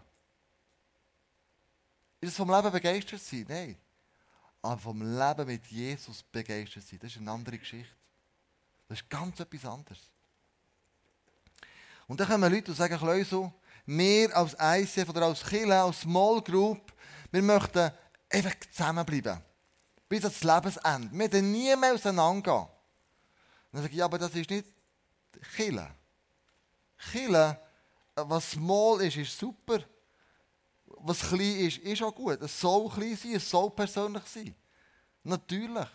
Ist 2.20 2.30
es 2.30 2.36
vom 2.36 2.50
Leben 2.50 2.70
begeistert 2.72 3.20
sein? 3.20 3.46
Nein. 3.48 3.76
Aber 4.60 4.78
vom 4.78 5.00
Leben 5.00 5.46
mit 5.46 5.66
Jesus 5.66 6.22
begeistert 6.22 6.84
sein, 6.84 6.98
das 7.00 7.12
ist 7.12 7.18
eine 7.18 7.30
andere 7.30 7.58
Geschichte. 7.58 7.94
Das 8.88 9.00
ist 9.00 9.08
ganz 9.08 9.38
etwas 9.38 9.64
anderes. 9.64 9.98
Und 12.06 12.18
dann 12.18 12.26
kommen 12.26 12.52
Leute 12.52 12.70
und 12.70 12.76
sagen, 12.76 12.98
Kleusel, 12.98 13.52
wir 13.86 14.36
als 14.36 14.56
ICF 14.60 15.10
oder 15.10 15.26
als 15.26 15.44
Kille, 15.44 15.80
als 15.80 16.00
Small 16.00 16.42
Group, 16.42 16.92
wir 17.30 17.42
möchten 17.42 17.90
einfach 18.30 18.54
zusammenbleiben. 18.70 19.40
Bis 20.08 20.24
ans 20.24 20.42
Lebensende. 20.42 21.10
Wir 21.12 21.18
werden 21.32 21.52
nie 21.52 21.76
mehr 21.76 21.94
auseinandergehen. 21.94 22.62
Und 22.62 22.70
dann 23.72 23.82
sage 23.82 23.92
ich, 23.92 23.98
ja, 23.98 24.06
aber 24.06 24.18
das 24.18 24.34
ist 24.34 24.50
nicht 24.50 24.66
Kille. 25.54 25.94
Kille, 27.12 27.60
was 28.14 28.52
small 28.52 29.02
ist, 29.02 29.16
ist 29.16 29.38
super. 29.38 29.84
Was 31.00 31.20
klein 31.20 31.60
ist, 31.60 31.78
ist 31.78 32.02
auch 32.02 32.14
gut. 32.14 32.40
Es 32.40 32.60
soll 32.60 32.88
klein 32.88 33.16
sein, 33.16 33.34
es 33.34 33.48
soll 33.48 33.70
persönlich 33.70 34.24
sein. 34.24 34.54
Natürlich. 35.22 35.88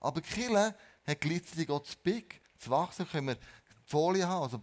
Aber 0.00 0.20
Kille 0.20 0.74
hat 1.06 1.20
gleichzeitig 1.20 1.70
auch 1.70 1.80
das 1.80 1.96
Big, 1.96 2.40
das 2.58 2.68
Wachsen, 2.68 3.08
können 3.08 3.28
wir 3.28 3.38
Folie 3.86 4.26
haben, 4.26 4.42
also 4.42 4.60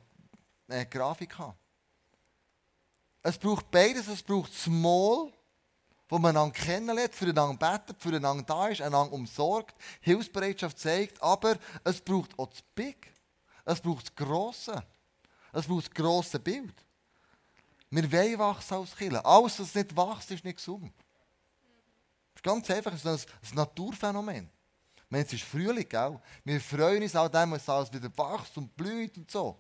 eine 0.68 0.86
Grafik 0.86 1.38
haben. 1.38 1.58
Es 3.24 3.38
braucht 3.38 3.70
beides, 3.70 4.08
es 4.08 4.24
braucht 4.24 4.54
Small, 4.54 5.32
wo 6.10 6.18
man 6.18 6.36
einander 6.36 6.54
kennenlernt, 6.54 7.16
füreinander 7.16 7.58
betet, 7.58 8.02
füreinander 8.02 8.44
da 8.44 8.68
ist, 8.68 8.82
einander 8.82 9.14
umsorgt, 9.14 9.76
Hilfsbereitschaft 10.02 10.78
zeigt, 10.78 11.22
aber 11.22 11.58
es 11.84 12.02
braucht 12.02 12.38
auch 12.38 12.48
das 12.48 12.62
Big. 12.76 13.14
Es 13.64 13.80
braucht 13.80 14.08
das 14.08 14.16
Grosse. 14.16 14.84
Es 15.54 15.68
braucht 15.68 15.86
das 15.86 15.94
grosse 15.94 16.40
Bild. 16.40 16.74
Wir 17.92 18.12
wollen 18.12 18.40
wachsen 18.40 18.74
als 18.74 18.96
Kinder. 18.96 19.26
Alles, 19.26 19.60
was 19.60 19.76
nicht 19.76 19.96
wächst, 19.96 20.32
ist 20.32 20.44
nicht 20.44 20.58
gesund. 20.58 20.92
Das 22.34 22.38
ist 22.38 22.44
ganz 22.44 22.72
einfach, 22.72 22.94
es 22.94 23.06
ist 23.06 23.28
ein 23.52 23.56
Naturphänomen. 23.56 24.50
Meine, 25.10 25.26
es 25.26 25.34
ist 25.34 25.44
Frühling, 25.44 25.88
gell? 25.88 26.20
Wir 26.44 26.60
freuen 26.60 27.04
uns 27.04 27.16
auch 27.16 27.32
wenn 27.32 27.54
alles 27.54 27.94
wieder 27.94 28.10
wächst 28.18 28.58
und 28.58 28.76
blüht 28.76 29.18
und 29.18 29.30
so. 29.30 29.60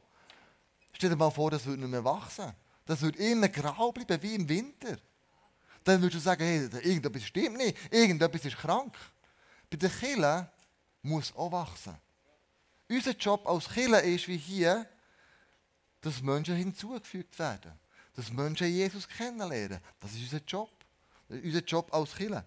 Stell 0.94 1.10
dir 1.10 1.15
mal 1.15 1.30
vor, 1.30 1.52
das 1.52 1.65
würde 1.65 1.82
nicht 1.82 1.91
mehr 1.91 2.04
wachsen. 2.04 2.52
Das 2.86 3.02
würde 3.02 3.20
immer 3.20 3.50
grau 3.50 3.91
bleiben, 3.91 4.24
wie 4.24 4.36
im 4.36 4.50
Winter 4.50 4.98
dann 5.84 6.02
würdest 6.02 6.15
du 6.15 6.30
sagen, 6.30 6.44
hey, 6.44 6.70
irgendetwas 6.84 7.24
stimmt 7.24 7.58
nicht, 7.58 7.78
irgendetwas 7.91 8.46
ist 8.46 8.58
krank. 8.58 8.96
Bei 9.70 9.78
den 9.78 9.89
Kirchen 9.89 10.48
muss 11.02 11.36
auch 11.36 11.52
wachsen. 11.52 11.98
Unser 12.89 13.12
Job 13.12 13.48
als 13.48 13.70
Kirche 13.70 13.96
ist 13.98 14.28
wie 14.28 14.38
hier, 14.38 14.86
dass 16.02 16.22
Menschen 16.22 16.56
hinzugefügt 16.56 17.38
werden. 17.39 17.72
Dass 18.15 18.32
Menschen 18.32 18.67
Jesus 18.67 19.08
kennenlernen. 19.08 19.80
Das 20.00 20.12
ist 20.13 20.24
unser 20.24 20.43
Job. 20.45 20.69
unser 21.30 21.63
Job 21.63 21.93
als 21.93 22.15
Kirche. 22.15 22.43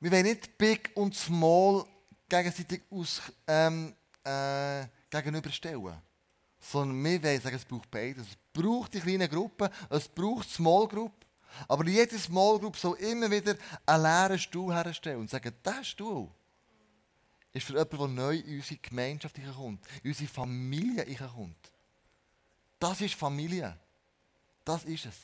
Wir 0.00 0.10
wollen 0.10 0.24
nicht 0.24 0.58
Big 0.58 0.90
und 0.94 1.14
Small 1.14 1.84
gegenseitig 2.28 2.82
aus, 2.90 3.22
ähm, 3.46 3.94
äh, 4.24 4.86
gegenüberstellen 5.10 6.00
sondern 6.62 7.02
wir 7.04 7.22
wollen 7.22 7.40
sagen, 7.40 7.56
es 7.56 7.64
braucht 7.64 7.90
beides. 7.90 8.28
Es 8.28 8.36
braucht 8.52 8.94
die 8.94 9.00
kleinen 9.00 9.28
Gruppen, 9.28 9.68
es 9.90 10.08
braucht 10.08 10.48
Small 10.48 10.86
Group. 10.86 11.12
Aber 11.68 11.86
jede 11.86 12.18
Small 12.18 12.58
Group 12.58 12.76
soll 12.76 12.96
immer 12.98 13.30
wieder 13.30 13.56
einen 13.84 14.02
leeren 14.02 14.38
Stuhl 14.38 14.72
herstellen 14.72 15.20
und 15.20 15.30
sagen, 15.30 15.52
dieser 15.64 15.84
Stuhl 15.84 16.28
ist 17.52 17.66
für 17.66 17.72
jemanden, 17.74 17.98
der 17.98 18.08
neu 18.08 18.36
in 18.36 18.56
unsere 18.56 18.80
Gemeinschaft 18.80 19.36
kommt, 19.54 19.84
in 20.02 20.10
unsere 20.10 20.30
Familie 20.30 21.04
kommt. 21.16 21.71
Das 22.82 23.00
ist 23.00 23.14
Familie. 23.14 23.78
Das 24.64 24.82
ist 24.82 25.06
es. 25.06 25.14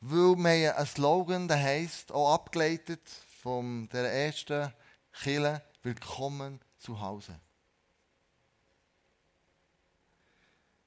Weil 0.00 0.38
wir 0.38 0.74
einen 0.74 0.86
Slogan, 0.86 1.46
der 1.46 1.62
heisst, 1.62 2.10
auch 2.10 2.32
abgeleitet 2.32 3.06
von 3.42 3.90
der 3.90 4.10
ersten 4.10 4.72
Kille, 5.12 5.62
Willkommen 5.82 6.58
zu 6.78 6.98
Hause. 6.98 7.38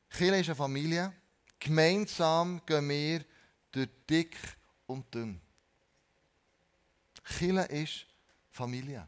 Kirche 0.10 0.38
ist 0.38 0.48
eine 0.48 0.56
Familie. 0.56 1.14
Gemeinsam 1.60 2.66
gehen 2.66 2.90
wir 2.90 3.24
durch 3.72 3.90
dick 4.10 4.36
und 4.88 5.14
dünn. 5.14 5.40
Kirche 7.24 7.62
ist 7.72 8.08
Familie. 8.52 9.08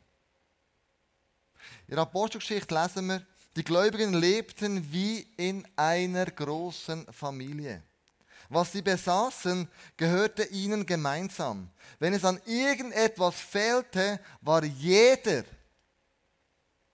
In 1.88 1.96
der 1.96 2.04
Apostelgeschichte 2.04 2.76
lesen 2.76 3.08
wir, 3.08 3.26
die 3.56 3.64
Gläubigen 3.64 4.14
lebten 4.14 4.92
wie 4.92 5.28
in 5.38 5.66
einer 5.76 6.26
großen 6.26 7.06
Familie. 7.12 7.82
Was 8.50 8.74
sie 8.74 8.82
besaßen, 8.82 9.68
gehörte 9.98 10.44
ihnen 10.46 10.86
gemeinsam. 10.86 11.70
Wenn 12.00 12.14
es 12.14 12.26
an 12.26 12.40
irgendetwas 12.46 13.36
fehlte, 13.36 14.20
war 14.42 14.64
jeder, 14.64 15.44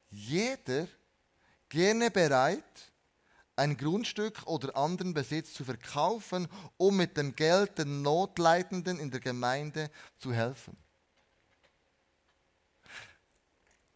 jeder 0.10 0.88
gerne 1.68 2.10
bereit, 2.12 2.64
ein 3.56 3.76
Grundstück 3.76 4.44
oder 4.46 4.76
anderen 4.78 5.14
Besitz 5.14 5.54
zu 5.54 5.66
verkaufen, 5.66 6.48
um 6.78 6.98
mit 6.98 7.18
dem 7.18 7.36
Geld 7.36 7.78
den 7.78 8.02
Notleidenden 8.02 9.00
in 9.00 9.12
der 9.12 9.20
Gemeinde 9.20 9.92
zu 10.18 10.34
helfen. 10.34 10.78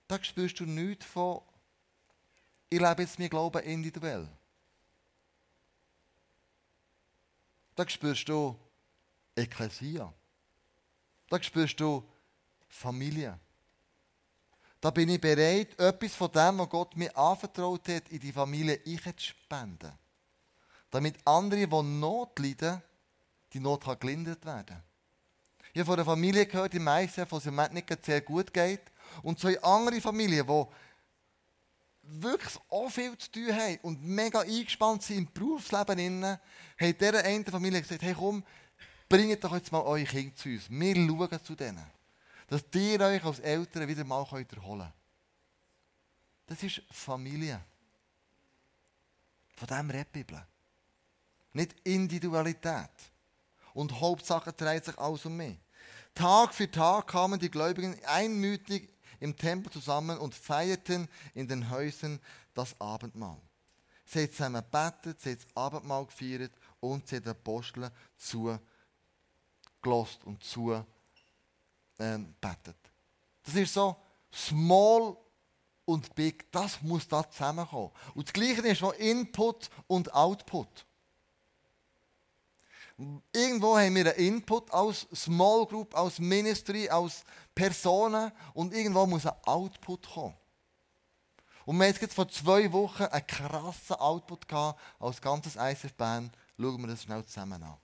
Da 0.08 0.23
spürst 0.23 0.60
du 0.60 0.65
nichts 0.65 1.06
von, 1.06 1.41
ich 2.69 2.80
lebe 2.80 3.01
jetzt 3.01 3.19
mein 3.19 3.30
Glauben 3.30 3.63
individuell. 3.63 4.28
Da 7.75 7.88
spürst 7.88 8.28
du 8.30 8.58
Ekklesia. 9.36 10.13
Da 11.30 11.43
spürst 11.43 11.80
du 11.80 12.04
Familie. 12.69 13.38
Da 14.80 14.91
bin 14.91 15.10
ich 15.10 15.19
bereit, 15.19 15.78
etwas 15.80 16.13
von 16.13 16.32
dem, 16.32 16.60
was 16.60 16.69
Gott 16.69 16.95
mir 16.95 17.15
anvertraut 17.17 17.88
hat, 17.88 18.10
in 18.10 18.19
die 18.19 18.32
Familie 18.32 18.80
ich 18.86 19.01
zu 19.01 19.12
spenden. 19.17 19.91
Damit 20.91 21.17
andere, 21.25 21.67
die 21.67 21.84
Not 21.84 22.38
leiden, 22.39 22.82
die 23.51 23.60
Not 23.60 23.84
kann 23.84 23.99
gelindert 23.99 24.45
werden. 24.45 24.82
Ich 25.73 25.80
habe 25.80 25.86
von 25.86 25.95
einer 25.95 26.06
Familie 26.06 26.45
gehört, 26.45 26.73
die 26.73 26.80
meisten, 26.80 27.25
von 27.25 27.39
es 27.39 27.45
im 27.47 27.60
nicht 27.73 28.06
sehr 28.06 28.21
gut 28.21 28.54
geht. 28.54 28.82
Und 29.23 29.39
zwei 29.39 29.62
andere 29.62 29.99
Familien, 29.99 30.45
die 30.47 30.65
wirklich 32.07 32.55
auch 32.69 32.89
viel 32.89 33.17
zu 33.17 33.31
tun 33.31 33.53
haben 33.53 33.79
und 33.81 34.03
mega 34.03 34.41
eingespannt 34.41 35.03
sind 35.03 35.17
im 35.17 35.33
Berufsleben, 35.33 36.23
haben 36.23 36.97
dieser 36.97 37.23
eine 37.23 37.45
Familie 37.45 37.81
gesagt, 37.81 38.01
hey 38.01 38.13
komm, 38.13 38.43
bringt 39.09 39.43
doch 39.43 39.53
jetzt 39.53 39.71
mal 39.71 39.81
eure 39.81 40.03
Kinder 40.03 40.35
zu 40.35 40.49
uns. 40.49 40.69
Wir 40.69 40.95
schauen 40.95 41.43
zu 41.43 41.55
denen 41.55 41.95
dass 42.47 42.63
ihr 42.75 43.01
euch 43.01 43.23
als 43.23 43.39
Eltern 43.39 43.87
wieder 43.87 44.03
mal 44.03 44.19
erholen 44.19 44.47
könnt. 44.47 44.93
Das 46.47 46.61
ist 46.61 46.81
Familie. 46.91 47.59
Von 49.55 49.67
dem 49.67 49.89
redet 49.89 50.13
die 50.13 50.23
Bibel. 50.23 50.45
Nicht 51.53 51.75
Individualität. 51.83 52.91
Und 53.73 53.99
Hauptsache 53.99 54.53
dreht 54.53 54.85
sich 54.85 54.97
alles 54.97 55.25
um 55.25 55.35
mich. 55.35 55.57
Tag 56.13 56.53
für 56.53 56.69
Tag 56.69 57.07
kamen 57.07 57.39
die 57.39 57.49
Gläubigen 57.49 57.97
einmütig 58.05 58.93
im 59.25 59.35
Tempel 59.35 59.71
zusammen 59.71 60.17
und 60.17 60.33
feierten 60.33 61.09
in 61.33 61.47
den 61.47 61.69
Häusern 61.69 62.19
das 62.53 62.79
Abendmahl. 62.79 63.41
Sie 64.05 64.21
haben 64.21 64.31
zusammen 64.31 64.63
gebetet, 64.63 65.19
sie 65.19 65.31
haben 65.31 65.38
das 65.38 65.47
Abendmahl 65.55 66.05
gefeiert 66.05 66.51
und 66.79 67.07
sie 67.07 67.15
haben 67.17 67.23
den 67.23 67.31
Aposteln 67.31 67.91
zugelost 68.17 68.63
und 70.23 70.43
zugelost 70.43 70.85
ähm, 71.99 72.35
betet. 72.39 72.77
Das 73.43 73.55
ist 73.55 73.73
so 73.73 73.95
small 74.31 75.17
und 75.85 76.13
big. 76.15 76.51
Das 76.51 76.81
muss 76.81 77.07
da 77.07 77.29
zusammenkommen. 77.29 77.91
Und 78.13 78.27
das 78.27 78.33
Gleiche 78.33 78.61
ist 78.61 78.81
noch 78.81 78.93
Input 78.93 79.69
und 79.88 80.13
Output. 80.13 80.85
Irgendwo 83.33 83.77
haben 83.77 83.95
wir 83.95 84.15
einen 84.15 84.35
Input 84.35 84.71
als 84.71 85.05
Small 85.13 85.65
Group, 85.65 85.95
als 85.97 86.17
Ministry, 86.19 86.88
als 86.88 87.25
Personen 87.55 88.31
und 88.53 88.73
irgendwo 88.73 89.05
muss 89.05 89.25
ein 89.25 89.33
Output 89.45 90.11
kommen. 90.11 90.35
Und 91.65 91.79
wir 91.79 91.87
haben 91.87 91.95
jetzt 91.99 92.13
vor 92.13 92.27
zwei 92.27 92.71
Wochen 92.71 93.03
einen 93.03 93.25
krassen 93.25 93.95
Output 93.95 94.47
gehabt 94.47 94.79
als 94.99 95.19
ganzes 95.19 95.55
ISF-Band. 95.55 96.31
Schauen 96.59 96.81
wir 96.81 96.87
das 96.87 97.03
schnell 97.03 97.25
zusammen 97.25 97.63
an. 97.63 97.77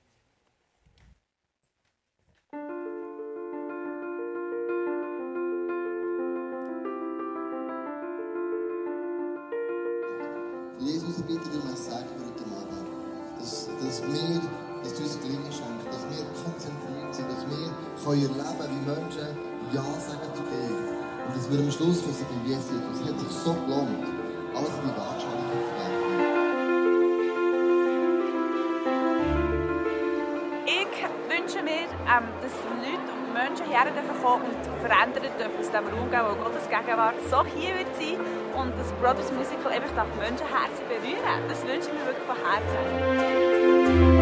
Jesus, 10.80 11.20
ich 11.20 11.26
bitte 11.26 11.50
dich 11.50 11.62
um 11.62 11.70
ein 11.70 11.76
Segen 11.76 11.96
heute 11.96 12.44
Abend. 12.56 12.88
Dass, 13.40 13.68
dass 13.68 14.04
wir, 14.04 14.42
dass 14.84 14.94
du 14.94 15.04
uns 15.04 15.20
Gelingen 15.22 15.52
schenkst, 15.52 15.88
dass 15.88 16.04
wir 16.10 16.26
konzentriert 16.44 17.16
sind, 17.16 17.32
dass 17.32 17.48
wir 17.48 17.74
können 18.04 18.40
erleben 18.40 18.86
wie 18.86 18.90
Menschen 18.90 19.51
Ja 19.74 19.84
sagen 19.84 20.28
zu 20.36 20.44
dir. 20.44 20.76
Und 21.28 21.36
dass 21.36 21.50
wir 21.50 21.60
am 21.60 21.72
Schluss 21.72 22.04
können 22.04 22.14
sagen, 22.14 22.42
Jesus, 22.46 22.72
es 22.92 23.08
hat 23.08 23.20
sich 23.20 23.30
so 23.30 23.54
gelohnt, 23.54 24.04
alles 24.54 24.76
in 24.76 24.84
die 24.84 24.96
Waagschale 25.00 25.48
zu 25.48 25.72
werfen. 25.80 26.16
Ich 30.66 31.00
wünsche 31.32 31.64
mir, 31.64 31.88
ähm, 32.04 32.28
dass 32.42 32.52
Leute 32.84 33.12
und 33.16 33.32
Menschen 33.34 33.66
hierher 33.66 33.88
kommen 34.22 34.44
und 34.44 34.64
verändern 34.86 35.32
dürfen 35.40 35.58
aus 35.58 35.72
diesem 35.72 35.88
Raum, 35.88 36.12
wo 36.12 36.36
Gottes 36.44 36.68
Gegenwart 36.68 37.16
so 37.30 37.46
hier 37.56 37.76
wird 37.80 37.96
sein 37.96 38.20
und 38.60 38.78
das 38.78 38.92
Brothers 39.00 39.32
Musical 39.32 39.72
einfach 39.72 39.96
darf 39.96 40.08
Menschenherzen 40.20 40.84
berühren. 40.92 41.48
Das 41.48 41.62
wünsche 41.64 41.88
ich 41.88 41.96
mir 41.96 42.06
wirklich 42.12 42.28
von 42.28 42.36
Herzen. 42.44 44.21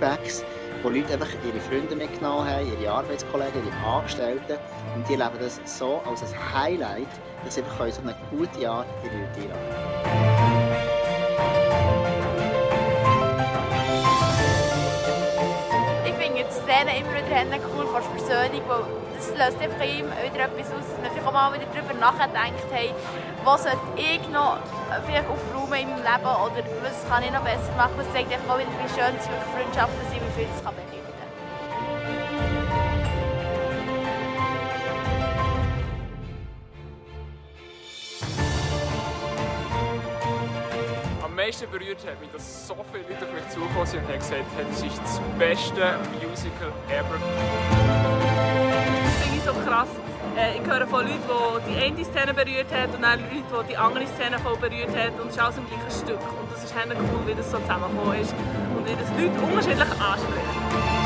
Feedbacks, 0.00 0.44
wo 0.82 0.88
Leute 0.88 1.12
einfach 1.12 1.28
ihre 1.46 1.60
Freunde 1.60 1.94
mitgenommen 1.94 2.48
haben, 2.48 2.66
ihre 2.80 2.90
Arbeitskollegen, 2.90 3.62
ihre 3.66 3.86
Angestellten. 3.86 4.56
Und 4.94 5.08
die 5.08 5.14
erleben 5.14 5.38
das 5.40 5.60
so 5.64 6.00
als 6.08 6.22
ein 6.22 6.54
Highlight, 6.54 7.08
dass 7.44 7.54
sie 7.54 7.62
einfach 7.62 7.86
so 7.90 8.00
ein 8.02 8.14
gutes 8.30 8.60
Jahr 8.60 8.84
in 9.04 9.10
die 9.10 9.42
Leute 9.42 9.54
einladen. 9.54 10.29
Haben 17.40 17.48
cool 17.74 17.86
von 17.86 18.02
der 18.02 18.20
Versöhnung, 18.20 18.60
weil 18.68 18.84
das 19.16 19.30
löst 19.30 19.62
einfach 19.64 19.80
in 19.80 20.04
ihm 20.04 20.12
wieder 20.12 20.44
etwas 20.44 20.68
aus, 20.76 20.84
dass 20.92 21.00
man 21.00 21.10
vielleicht 21.10 21.32
mal 21.32 21.52
wieder 21.54 21.64
darüber 21.72 21.94
nachdenkt, 21.94 22.68
hey, 22.70 22.92
was 23.44 23.62
sollte 23.62 23.80
ich 23.96 24.20
noch 24.28 24.58
vielleicht 25.06 25.24
aufräumen 25.24 25.80
in 25.80 25.88
meinem 25.88 26.04
Leben 26.04 26.36
oder 26.36 26.60
was 26.84 27.08
kann 27.08 27.24
ich 27.24 27.32
noch 27.32 27.40
besser 27.40 27.72
machen. 27.78 27.96
Es 27.96 28.12
zeigt 28.12 28.30
einfach 28.30 28.54
auch 28.54 28.58
wieder, 28.58 28.68
wie 28.76 28.92
schön 28.92 29.16
es 29.16 29.24
wirklich 29.24 29.52
Freundschaften 29.56 30.04
sind, 30.12 30.20
wie 30.20 30.44
viel 30.44 30.48
es 30.54 30.62
kann 30.62 30.89
meisten 41.50 41.68
berührt 41.68 41.98
hat 42.06 42.20
mich, 42.20 42.30
dass 42.30 42.68
so 42.68 42.76
viele 42.92 43.02
Leute 43.10 43.26
auf 43.26 43.32
mich 43.34 43.48
zugekommen 43.48 43.86
sind 43.86 44.04
und 44.04 44.08
haben 44.08 44.18
gesagt, 44.20 44.44
hey, 44.54 44.64
das 44.70 44.82
ist 44.82 45.02
das 45.02 45.20
beste 45.36 45.98
Musical 46.22 46.70
ever. 46.86 47.18
Das 49.02 49.14
finde 49.18 49.36
ich 49.36 49.42
so 49.42 49.52
krass. 49.66 49.88
Äh, 50.38 50.58
Ich 50.58 50.64
höre 50.70 50.86
von 50.86 51.02
Leuten, 51.04 51.18
die 51.66 51.74
die 51.74 51.82
eine 51.82 52.04
Szene 52.04 52.34
berührt 52.34 52.70
hat 52.70 52.94
und 52.94 53.02
dann 53.02 53.18
Leute, 53.18 53.64
die 53.64 53.68
die 53.70 53.76
andere 53.76 54.06
Szene 54.06 54.38
voll 54.38 54.56
berührt 54.58 54.94
hat. 54.94 55.18
Und 55.18 55.26
es 55.26 55.34
ist 55.34 55.42
alles 55.42 55.56
im 55.58 55.66
gleichen 55.66 55.90
Stück. 55.90 56.20
Und 56.22 56.52
das 56.52 56.62
ist 56.62 56.72
cool, 56.76 57.22
wie 57.26 57.34
das 57.34 57.50
so 57.50 57.58
zusammengekommen 57.58 58.20
ist. 58.20 58.32
Und 58.76 58.86
wie 58.86 58.94
das 58.94 59.10
Leute 59.18 59.40
unterschiedlich 59.42 59.90
anspricht. 60.00 60.99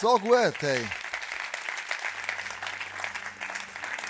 So 0.00 0.18
gut, 0.18 0.54
hey. 0.60 0.80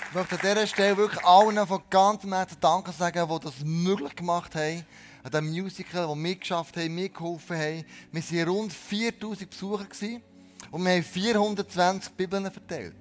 Ich 0.08 0.14
möchte 0.14 0.34
an 0.36 0.40
dieser 0.40 0.66
Stelle 0.66 0.96
wirklich 0.96 1.24
allen 1.24 1.66
von 1.66 1.82
ganzem 1.90 2.32
Herzen 2.32 2.58
Danke 2.60 2.92
sagen, 2.92 3.28
die 3.28 3.44
das 3.44 3.64
möglich 3.64 4.14
gemacht 4.14 4.54
haben. 4.54 4.84
An 5.24 5.30
diesem 5.30 5.50
Musical, 5.50 6.08
die 6.08 6.14
mitgeschafft 6.14 6.76
haben, 6.76 6.94
mitgeholfen 6.94 7.56
haben. 7.56 7.84
Wir 8.12 8.46
waren 8.46 8.56
rund 8.56 8.72
4000 8.72 9.50
Besucher 9.50 9.86
und 10.70 10.84
wir 10.84 10.92
haben 10.92 11.02
420 11.02 12.12
Bibeln 12.12 12.50
verteilt. 12.50 12.96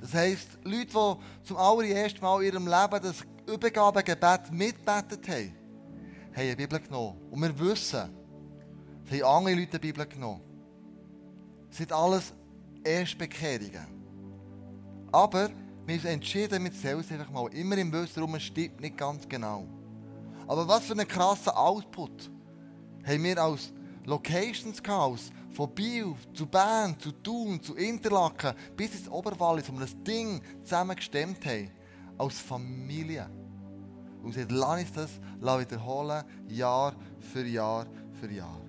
Das 0.00 0.14
heisst, 0.14 0.50
Leute, 0.62 0.86
die 0.86 1.46
zum 1.46 1.56
allerersten 1.56 2.20
Mal 2.20 2.42
in 2.42 2.52
ihrem 2.52 2.66
Leben 2.66 3.02
das 3.02 3.24
Übergabegebet 3.52 4.52
mitbetet 4.52 5.28
haben, 5.28 5.56
haben 6.32 6.42
eine 6.42 6.56
Bibel 6.56 6.80
genommen. 6.80 7.20
Und 7.30 7.42
wir 7.42 7.58
wissen, 7.58 8.14
es 9.04 9.20
haben 9.20 9.24
andere 9.24 9.54
Leute 9.56 9.72
eine 9.72 9.80
Bibel 9.80 10.06
genommen. 10.06 10.49
Sind 11.70 11.92
alles 11.92 12.32
Erstbekehrungen. 12.84 13.86
Aber 15.12 15.50
wir 15.86 15.98
haben 15.98 16.06
entschieden, 16.06 16.62
mit 16.62 16.74
selbst 16.74 17.10
einfach 17.10 17.30
mal 17.30 17.52
immer 17.54 17.76
im 17.78 17.92
Wissen 17.92 18.14
darum, 18.14 18.34
es 18.34 18.44
stimmt 18.44 18.80
nicht 18.80 18.96
ganz 18.96 19.28
genau. 19.28 19.66
Aber 20.46 20.66
was 20.66 20.84
für 20.84 20.92
einen 20.92 21.06
krassen 21.06 21.52
Output 21.52 22.30
haben 23.04 23.24
wir 23.24 23.38
als 23.38 23.72
Locations 24.04 24.82
gehabt, 24.82 25.32
von 25.52 25.74
Biel 25.74 26.14
zu 26.32 26.46
Bern, 26.46 26.98
zu 26.98 27.12
Thun, 27.12 27.60
zu 27.62 27.74
Interlaken, 27.74 28.54
bis 28.76 28.94
ins 28.94 29.08
Oberwallis, 29.08 29.68
wo 29.68 29.72
wir 29.74 29.80
das 29.80 30.02
Ding 30.02 30.40
zusammen 30.62 30.96
gestemmt 30.96 31.44
haben. 31.44 31.70
Als 32.18 32.38
Familie. 32.38 33.28
Und 34.22 34.34
sie 34.34 34.44
lass 34.48 34.80
uns 34.80 34.92
das 34.92 35.60
wiederholen, 35.60 36.24
Jahr 36.48 36.94
für 37.18 37.44
Jahr 37.46 37.86
für 38.20 38.30
Jahr. 38.30 38.60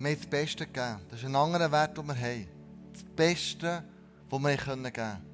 Wir 0.00 0.12
haben 0.12 0.16
das 0.16 0.26
Beste 0.26 0.66
gegeben. 0.66 0.96
Das 1.10 1.20
ist 1.20 1.26
ein 1.26 1.36
anderer 1.36 1.70
Wert, 1.70 1.98
den 1.98 2.06
wir 2.06 2.16
haben. 2.16 2.48
Das 2.90 3.04
Beste, 3.14 3.84
das 4.30 4.40
wir 4.40 4.56
geben 4.56 4.92
können. 4.94 5.29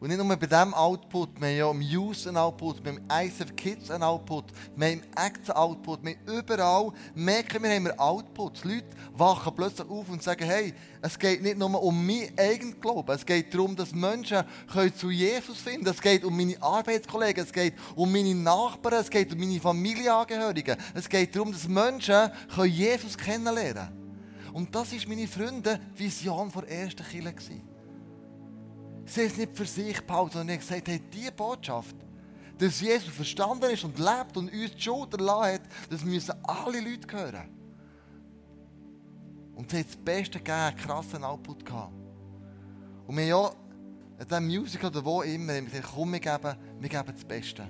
Und 0.00 0.08
nicht 0.08 0.16
nur 0.16 0.34
bei 0.34 0.46
diesem 0.46 0.72
Output, 0.72 1.38
wir 1.38 1.48
haben 1.48 1.56
ja 1.56 1.70
im 1.70 1.82
Youth 1.82 2.26
einen 2.26 2.38
Output, 2.38 2.82
wir 2.82 2.92
haben 2.92 3.02
im 3.06 3.26
ISF 3.26 3.54
Kids 3.54 3.90
einen 3.90 4.02
Output, 4.02 4.46
wir 4.74 4.86
haben 4.86 4.94
im 4.94 5.02
Acts 5.14 5.50
einen 5.50 5.58
Output, 5.58 6.02
wir 6.02 6.12
haben 6.12 6.38
überall, 6.38 6.92
merken 7.14 7.62
wir, 7.62 7.70
haben 7.70 7.84
wir 7.84 8.00
Outputs. 8.00 8.64
Leute 8.64 8.86
wachen 9.12 9.54
plötzlich 9.54 9.86
auf 9.90 10.08
und 10.08 10.22
sagen, 10.22 10.46
hey, 10.46 10.72
es 11.02 11.18
geht 11.18 11.42
nicht 11.42 11.58
nur 11.58 11.82
um 11.82 12.06
mein 12.06 12.32
eigenes 12.38 12.80
Glauben, 12.80 13.10
es 13.14 13.26
geht 13.26 13.52
darum, 13.52 13.76
dass 13.76 13.92
Menschen 13.92 14.42
können 14.72 14.94
zu 14.94 15.10
Jesus 15.10 15.58
finden 15.58 15.86
Es 15.88 16.00
geht 16.00 16.24
um 16.24 16.34
meine 16.34 16.60
Arbeitskollegen, 16.62 17.44
es 17.44 17.52
geht 17.52 17.74
um 17.94 18.10
meine 18.10 18.34
Nachbarn, 18.34 19.02
es 19.02 19.10
geht 19.10 19.30
um 19.34 19.38
meine 19.38 19.60
Familienangehörigen. 19.60 20.78
Es 20.94 21.10
geht 21.10 21.36
darum, 21.36 21.52
dass 21.52 21.68
Menschen 21.68 22.30
können 22.54 22.72
Jesus 22.72 23.18
kennenlernen 23.18 23.74
können. 23.74 24.54
Und 24.54 24.74
das 24.74 24.94
ist 24.94 25.06
meine 25.06 25.28
Freunde 25.28 25.78
Vision 25.94 26.50
der 26.50 26.68
ersten 26.70 27.04
Kirche. 27.04 27.69
Sie 29.06 29.22
es 29.22 29.36
nicht 29.36 29.56
für 29.56 29.64
sich 29.64 30.00
behalten, 30.00 30.32
sondern 30.32 30.56
haben 30.56 30.60
gesagt, 30.60 30.88
hey, 30.88 31.00
diese 31.12 31.32
Botschaft, 31.32 31.96
dass 32.58 32.80
Jesus 32.80 33.14
verstanden 33.14 33.70
ist 33.70 33.84
und 33.84 33.98
lebt 33.98 34.36
und 34.36 34.52
uns 34.52 34.74
die 34.74 34.80
Schuld 34.80 35.12
erlassen 35.14 35.54
hat, 35.54 35.62
das 35.88 36.04
müssen 36.04 36.34
alle 36.44 36.80
Leute 36.80 37.16
hören. 37.16 37.48
Und 39.54 39.70
sie 39.70 39.78
haben 39.78 39.86
das 39.86 39.96
Beste 39.96 40.38
gegeben, 40.38 40.56
einen 40.56 40.76
krassen 40.76 41.24
Output 41.24 41.64
gehabt. 41.64 41.92
Und 43.06 43.16
wir 43.16 43.22
haben 43.24 43.28
ja 43.28 43.52
in 44.20 44.28
diesem 44.28 44.46
Musical 44.46 44.90
oder 44.90 45.04
wo 45.04 45.22
immer, 45.22 45.54
haben 45.54 45.64
gesagt, 45.64 45.88
komm, 45.94 46.12
wir 46.12 46.20
geben, 46.20 46.56
wir 46.78 46.88
geben 46.88 47.12
das 47.12 47.24
Beste. 47.24 47.66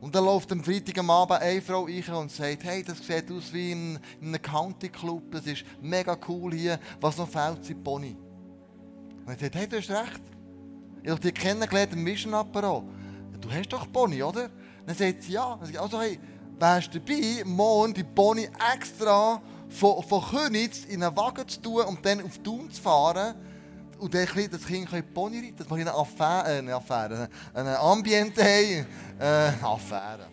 Und 0.00 0.14
dann 0.14 0.24
läuft 0.24 0.52
am 0.52 0.62
Freitag 0.62 0.98
am 0.98 1.08
Abend 1.08 1.40
eine 1.40 1.62
Frau 1.62 1.84
rein 1.84 2.14
und 2.14 2.30
sagt, 2.30 2.64
hey, 2.64 2.82
das 2.82 2.98
sieht 2.98 3.30
aus 3.30 3.52
wie 3.52 3.72
in, 3.72 3.98
in 4.20 4.28
einem 4.28 4.42
County 4.42 4.88
Club, 4.88 5.30
das 5.30 5.46
ist 5.46 5.64
mega 5.80 6.18
cool 6.28 6.52
hier, 6.52 6.78
was 7.00 7.16
noch 7.16 7.28
fehlt, 7.28 7.64
sind 7.64 7.82
Pony. 7.82 8.16
Und 9.24 9.32
er 9.32 9.38
sagt, 9.38 9.54
hey, 9.54 9.68
du 9.68 9.78
hast 9.78 9.90
recht. 9.90 10.22
Ich 11.02 11.10
habe 11.10 11.20
dich 11.20 11.34
kennengelernt 11.34 11.92
im 11.92 12.34
Apero. 12.34 12.84
Du 13.40 13.50
hast 13.50 13.72
doch 13.72 13.90
Pony, 13.92 14.22
oder? 14.22 14.50
Dann 14.86 14.96
sagt 14.96 15.22
sie, 15.22 15.32
ja. 15.32 15.58
Sagt 15.62 15.78
also, 15.78 16.00
hey, 16.00 16.18
wärst 16.58 16.94
du 16.94 17.00
dabei, 17.00 17.42
morgen 17.44 17.94
die 17.94 18.04
Pony 18.04 18.48
extra 18.74 19.40
von, 19.68 20.02
von 20.02 20.22
Königs 20.22 20.84
in 20.86 21.02
einen 21.02 21.16
Wagen 21.16 21.46
zu 21.48 21.60
tun 21.60 21.82
und 21.82 22.04
dann 22.04 22.22
auf 22.22 22.38
Thun 22.38 22.70
zu 22.70 22.80
fahren 22.80 23.34
und 23.98 24.14
dann 24.14 24.26
das 24.50 24.66
Kind 24.66 24.90
kann 24.90 25.02
Pony 25.12 25.38
reiten, 25.38 25.56
dass 25.56 25.68
wir 25.68 25.76
eine 25.76 25.94
Affäre, 25.94 26.58
eine 26.58 26.74
Affäre, 26.74 27.28
eine 27.52 27.78
Ambiente 27.78 28.42
haben, 28.42 28.86
äh, 29.18 29.64
Affäre. 29.64 30.26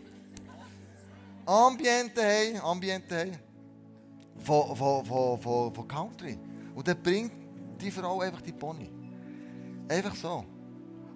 Ambiente 1.46 2.22
haben, 2.22 2.62
Ambiente 2.62 3.20
haben, 3.20 3.38
von, 4.40 4.76
von, 4.76 5.06
von, 5.06 5.42
von, 5.42 5.74
von 5.74 5.88
Country. 5.88 6.38
Und 6.76 6.88
dann 6.88 7.02
bringt 7.02 7.41
die 7.82 7.92
Frau 7.92 8.22
einfach 8.22 8.42
die 8.42 8.52
Pony. 8.52 8.90
Einfach 9.88 10.16
so. 10.16 10.46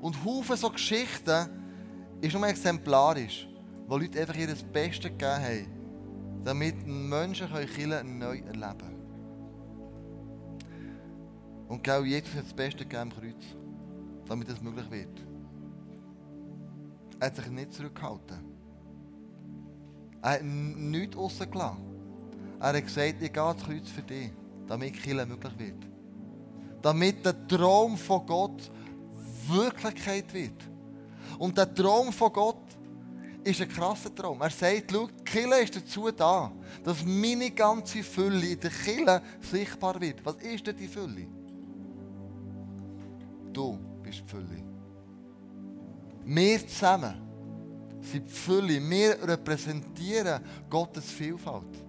Und 0.01 0.24
Haufen 0.24 0.57
so 0.57 0.70
Geschichten 0.70 1.49
ist 2.22 2.34
nur 2.34 2.47
exemplarisch, 2.47 3.47
wo 3.88 3.97
Leute 3.97 4.20
einfach 4.20 4.36
ihr 4.36 4.47
Bestes 4.47 5.11
gegeben 5.11 5.43
haben, 5.43 5.68
damit 6.43 6.86
Menschen 6.86 7.47
Kirche 7.47 8.03
neu 8.03 8.39
erleben 8.39 8.78
können. 8.78 8.95
Und 11.68 11.84
genau 11.84 12.03
Jesus 12.03 12.36
hat 12.36 12.45
das 12.45 12.53
Beste 12.53 12.80
gegeben 12.80 13.01
am 13.01 13.09
Kreuz, 13.11 13.43
damit 14.28 14.49
das 14.49 14.61
möglich 14.61 14.89
wird. 14.91 15.22
Er 17.20 17.28
hat 17.28 17.36
sich 17.36 17.47
nicht 17.47 17.74
zurückgehalten. 17.74 18.38
Er 20.22 20.32
hat 20.32 20.43
nichts 20.43 21.16
rausgelassen. 21.18 21.78
Er 22.59 22.74
hat 22.74 22.84
gesagt, 22.84 23.22
ich 23.22 23.34
gehe 23.34 23.43
ans 23.43 23.63
Kreuz 23.63 23.89
für 23.89 24.01
dich, 24.01 24.32
damit 24.68 24.93
Kirche 24.93 25.26
möglich 25.26 25.59
wird. 25.59 25.94
Damit 26.86 27.25
der 27.25 27.47
Traum 27.47 27.97
von 27.97 28.23
Gott 28.27 28.69
Wirklichkeit 29.47 30.31
wird. 30.31 30.53
Und 31.39 31.57
der 31.57 31.73
Traum 31.73 32.13
von 32.13 32.31
Gott 32.31 32.61
ist 33.43 33.59
ein 33.59 33.69
krasser 33.69 34.13
Traum. 34.13 34.39
Er 34.39 34.51
sagt, 34.51 34.91
schau, 34.91 35.07
die 35.07 35.23
Kille 35.23 35.63
ist 35.63 35.75
dazu 35.75 36.11
da, 36.11 36.51
dass 36.83 37.03
meine 37.03 37.49
ganze 37.49 38.03
Fülle 38.03 38.49
in 38.49 38.59
der 38.59 38.69
Kille 38.69 39.19
sichtbar 39.41 39.99
wird. 39.99 40.23
Was 40.23 40.36
ist 40.36 40.67
denn 40.67 40.77
die 40.77 40.88
Fülle? 40.88 41.25
Du 43.51 43.79
bist 44.03 44.19
die 44.19 44.29
Fülle. 44.29 44.63
Wir 46.23 46.67
zusammen 46.67 47.15
sind 47.99 48.27
die 48.27 48.31
Fülle. 48.31 48.89
Wir 48.89 49.27
repräsentieren 49.27 50.39
Gottes 50.69 51.05
Vielfalt. 51.05 51.83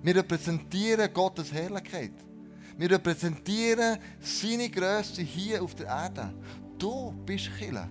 Wir 0.00 0.14
repräsentieren 0.14 1.12
Gottes 1.12 1.52
Herrlichkeit. 1.52 2.27
Wir 2.78 2.92
repräsentieren 2.92 3.98
seine 4.20 4.70
Größe 4.70 5.22
hier 5.22 5.60
auf 5.60 5.74
der 5.74 5.86
Erde. 5.86 6.32
Du 6.78 7.12
bist 7.26 7.50
Kille. 7.58 7.88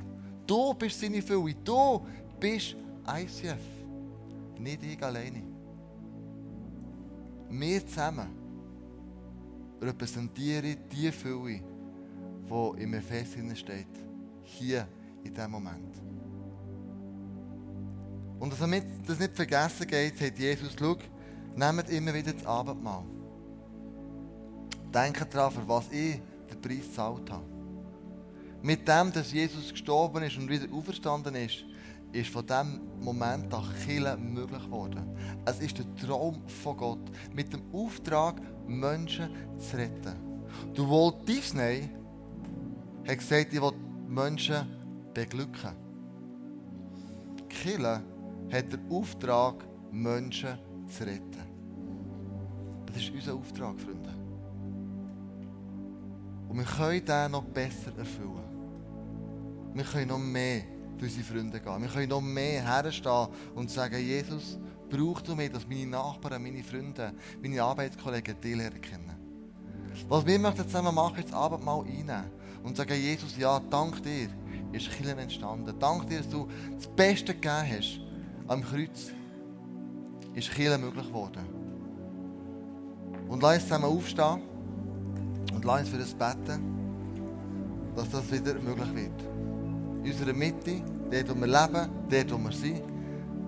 Du 0.47 0.73
bist 0.73 1.01
seine 1.01 1.21
Fülle. 1.21 1.53
Du 1.61 2.05
bist 2.39 2.77
ICF. 3.05 3.59
Nicht 4.57 4.83
ich 4.85 5.03
alleine. 5.03 5.43
Wir 7.49 7.85
zusammen 7.85 8.29
repräsentieren 9.81 10.77
die 10.89 11.11
Fülle, 11.11 11.61
die 12.49 12.81
im 12.81 12.93
Ephes 12.93 13.59
steht. 13.59 13.87
Hier, 14.43 14.87
in 15.21 15.33
diesem 15.33 15.51
Moment. 15.51 16.01
Und 18.39 18.53
damit 18.57 18.85
das 19.05 19.19
nicht 19.19 19.35
vergessen 19.35 19.85
geht, 19.85 20.21
hat 20.21 20.39
Jesus, 20.39 20.73
schau, 20.79 20.95
nehmt 21.57 21.89
immer 21.89 22.13
wieder 22.13 22.31
das 22.31 22.45
Abendmahl. 22.45 23.16
Denkt 24.93 25.33
daran, 25.33 25.51
für 25.51 25.67
was 25.67 25.91
ich 25.91 26.19
den 26.49 26.61
Preis 26.61 26.87
gezahlt 26.87 27.29
habe. 27.31 27.45
Mit 28.61 28.87
dem, 28.87 29.11
dass 29.11 29.31
Jesus 29.31 29.71
gestorben 29.71 30.23
ist 30.23 30.37
und 30.37 30.49
wieder 30.49 30.71
auferstanden 30.73 31.35
ist, 31.35 31.63
ist 32.11 32.29
von 32.29 32.45
diesem 32.45 32.81
Moment 33.01 33.53
an 33.53 33.63
Kirche 33.85 34.17
möglich 34.17 34.63
geworden. 34.63 35.15
Es 35.45 35.59
ist 35.59 35.77
der 35.77 35.95
Traum 35.95 36.41
von 36.47 36.77
Gott, 36.77 37.11
mit 37.33 37.53
dem 37.53 37.61
Auftrag, 37.73 38.41
Menschen 38.67 39.29
zu 39.57 39.77
retten. 39.77 40.15
Du 40.73 40.89
Walt 40.89 41.27
Disney 41.27 41.89
hat 43.07 43.17
gesagt, 43.17 43.53
ich 43.53 43.61
will 43.61 43.73
Menschen 44.07 44.67
beglücken. 45.13 45.75
Kirche 47.49 48.01
hat 48.51 48.71
den 48.71 48.91
Auftrag, 48.91 49.65
Menschen 49.91 50.57
zu 50.87 51.03
retten. 51.03 51.47
Das 52.85 52.97
ist 52.97 53.11
unser 53.11 53.35
Auftrag, 53.35 53.79
Freunde. 53.79 53.96
Und 56.47 56.57
wir 56.57 56.65
können 56.65 57.05
den 57.05 57.31
noch 57.31 57.43
besser 57.43 57.91
erfüllen. 57.97 58.43
Wir 59.73 59.83
können 59.83 60.07
noch 60.07 60.17
mehr 60.17 60.61
für 60.97 61.05
unsere 61.05 61.23
Freunde 61.23 61.59
gehen. 61.59 61.81
Wir 61.81 61.89
können 61.89 62.09
noch 62.09 62.21
mehr 62.21 62.63
herstehen 62.63 63.27
und 63.53 63.69
sagen, 63.69 63.99
Jesus, 63.99 64.57
brauch 64.89 65.21
du 65.21 65.35
mich, 65.35 65.51
dass 65.51 65.67
meine 65.67 65.87
Nachbarn, 65.87 66.41
meine 66.41 66.63
Freunde, 66.63 67.13
meine 67.41 67.61
Arbeitskollegen 67.61 68.39
dich 68.41 68.55
lernen 68.55 68.81
kennen. 68.81 69.15
Was 70.07 70.25
wir 70.25 70.39
möchten 70.39 70.63
zusammen 70.63 70.93
machen, 70.93 71.17
ist 71.19 71.29
das 71.29 71.33
Abendmahl 71.33 71.81
einnehmen 71.81 72.31
und 72.63 72.77
sagen, 72.77 72.93
Jesus, 72.93 73.37
ja, 73.37 73.59
dank 73.59 74.01
dir 74.03 74.29
ist 74.71 74.91
Killen 74.91 75.17
entstanden. 75.17 75.73
Dank 75.79 76.07
dir, 76.07 76.19
dass 76.19 76.29
du 76.29 76.47
das 76.75 76.87
Beste 76.87 77.33
gegeben 77.33 77.65
hast 77.69 77.99
am 78.47 78.63
Kreuz, 78.63 79.11
ist 80.33 80.51
Killen 80.51 80.81
möglich 80.81 81.07
geworden. 81.07 81.45
Und 83.27 83.41
lass 83.41 83.55
uns 83.55 83.63
zusammen 83.63 83.85
aufstehen 83.85 84.41
und 85.57 85.65
lass 85.65 85.79
uns 85.79 85.89
für 85.89 85.97
das 85.97 86.13
beten, 86.13 86.61
dass 87.95 88.11
das 88.11 88.31
wieder 88.31 88.53
möglich 88.59 88.93
wird. 88.93 89.21
In 90.03 90.11
unserer 90.11 90.33
Mitte, 90.33 90.83
dort 91.09 91.29
wo 91.31 91.39
wir 91.39 91.47
leben, 91.47 91.89
dort 92.11 92.31
wo 92.31 92.37
wir 92.37 92.51
sind, 92.51 92.83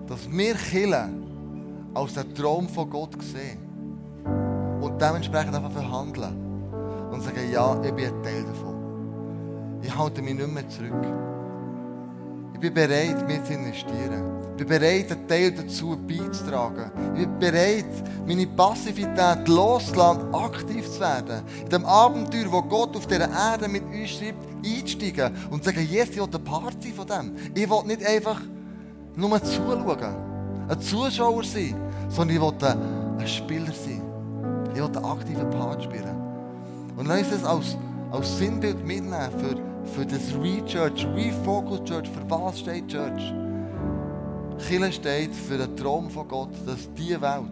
dass 0.08 0.28
wir 0.28 0.54
Killen 0.56 1.90
als 1.94 2.14
den 2.14 2.34
Traum 2.34 2.68
von 2.68 2.90
Gott 2.90 3.22
sehen 3.22 3.60
und 4.80 5.00
dementsprechend 5.00 5.54
einfach 5.54 5.70
verhandeln 5.70 6.34
und 7.12 7.22
sagen, 7.22 7.48
ja, 7.52 7.80
ich 7.80 7.92
bin 7.92 8.06
ein 8.06 8.22
Teil 8.24 8.42
davon. 8.42 9.78
Ich 9.82 9.96
halte 9.96 10.20
mich 10.20 10.34
nicht 10.34 10.52
mehr 10.52 10.68
zurück. 10.68 11.29
Ich 12.62 12.70
bin 12.70 12.74
bereit, 12.74 13.26
mit 13.26 13.46
zu 13.46 13.54
investieren. 13.54 14.22
Ich 14.50 14.66
bin 14.66 14.68
bereit, 14.68 15.10
einen 15.10 15.26
Teil 15.26 15.50
dazu 15.50 15.96
beizutragen. 15.96 16.90
Ich 17.14 17.26
bin 17.26 17.38
bereit, 17.38 17.86
meine 18.26 18.46
Passivität 18.48 19.48
loszulassen, 19.48 20.34
aktiv 20.34 20.86
zu 20.92 21.00
werden. 21.00 21.40
In 21.62 21.70
dem 21.70 21.86
Abenteuer, 21.86 22.52
wo 22.52 22.60
Gott 22.60 22.94
auf 22.94 23.06
dieser 23.06 23.30
Erde 23.30 23.66
mit 23.66 23.82
uns 23.84 24.10
schreibt, 24.10 24.46
einsteigen 24.62 25.34
und 25.48 25.64
sagen, 25.64 25.88
yes, 25.90 26.10
ich 26.10 26.16
will 26.18 26.24
eine 26.24 26.38
Party 26.38 26.92
von 26.92 27.06
dem. 27.06 27.34
Ich 27.54 27.70
will 27.70 27.82
nicht 27.86 28.04
einfach 28.04 28.42
nur 29.16 29.42
zuschauen, 29.42 30.16
ein 30.68 30.80
Zuschauer 30.82 31.44
sein, 31.44 31.74
sondern 32.10 32.36
ich 32.36 32.42
will 32.42 32.68
ein 33.18 33.26
Spieler 33.26 33.72
sein. 33.72 34.02
Ich 34.74 34.76
will 34.76 34.84
einen 34.84 35.04
aktiven 35.06 35.48
Part 35.48 35.82
spielen. 35.82 36.14
Und 36.94 37.06
lass 37.06 37.20
uns 37.20 37.30
das 37.30 37.44
als, 37.44 37.76
als 38.10 38.38
Sinnbild 38.38 38.84
mitnehmen 38.84 39.30
für, 39.38 39.56
für 39.92 40.06
das 40.06 40.34
Re-Church, 40.34 41.06
Refocus 41.14 41.84
Church. 41.84 42.08
Für 42.08 42.28
was 42.28 42.60
steht 42.60 42.88
Church? 42.88 43.32
Chile 44.58 44.92
steht 44.92 45.34
für 45.34 45.58
den 45.58 45.76
Traum 45.76 46.10
von 46.10 46.28
Gott, 46.28 46.52
dass 46.66 46.92
diese 46.94 47.20
Welt 47.20 47.44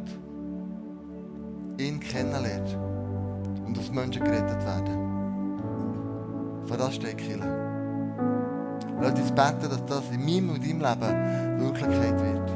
ihn 1.78 2.00
kennenlernt 2.00 2.76
und 3.66 3.76
dass 3.76 3.90
Menschen 3.90 4.24
gerettet 4.24 4.64
werden. 4.64 5.08
Für 6.66 6.76
das 6.76 6.94
steht 6.94 7.18
Chile. 7.18 7.46
Lass 9.00 9.12
uns 9.12 9.30
beten, 9.30 9.70
dass 9.70 9.86
das 9.86 10.10
in 10.12 10.24
meinem 10.24 10.50
und 10.50 10.62
deinem 10.62 10.80
Leben 10.80 11.60
Wirklichkeit 11.60 12.20
wird. 12.20 12.50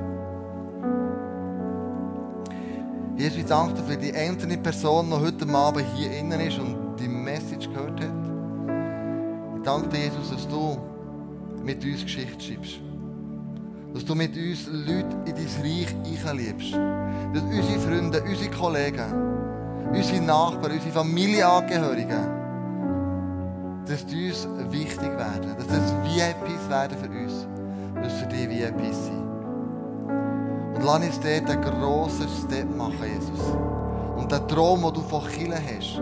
Jesus, 3.16 3.38
ich 3.38 3.46
danke 3.46 3.74
dir 3.74 3.82
für 3.84 3.96
die 3.96 4.12
einzelne 4.12 4.58
Person, 4.58 5.08
die 5.08 5.16
heute 5.16 5.48
Abend 5.54 5.84
hier 5.94 6.10
innen 6.18 6.40
ist 6.40 6.58
und 6.58 6.81
danke 9.62 9.96
Jesus, 9.96 10.30
dass 10.30 10.48
du 10.48 10.78
mit 11.64 11.84
uns 11.84 12.02
Geschichte 12.02 12.40
schreibst. 12.40 12.80
Dass 13.94 14.04
du 14.04 14.14
mit 14.14 14.36
uns 14.36 14.66
Leute 14.68 15.16
in 15.26 15.34
dein 15.34 15.48
Reich 15.62 16.26
einliebst. 16.26 16.72
Dass 16.72 17.42
unsere 17.42 17.78
Freunde, 17.80 18.22
unsere 18.22 18.50
Kollegen, 18.50 19.12
unsere 19.92 20.22
Nachbarn, 20.22 20.72
unsere 20.72 20.92
Familienangehörigen, 20.92 22.42
dass 23.86 24.06
die 24.06 24.28
uns 24.28 24.48
wichtig 24.70 25.10
werden. 25.16 25.54
Dass 25.56 25.66
das 25.66 25.94
VIPs 26.04 26.68
werden 26.68 26.98
für 26.98 27.10
uns. 27.10 27.46
Dass 28.02 28.12
für 28.14 28.26
die 28.26 28.48
VIPs 28.48 29.06
sind. 29.06 29.22
Und 30.74 30.84
lass 30.84 31.04
uns 31.04 31.20
dort 31.20 31.50
einen 31.50 31.62
grossen 31.62 32.28
Step 32.44 32.76
machen, 32.76 33.04
Jesus. 33.04 33.54
Und 34.16 34.32
den 34.32 34.48
Traum, 34.48 34.82
den 34.82 34.94
du 34.94 35.00
von 35.02 35.26
Killen 35.28 35.52
hast, 35.52 36.00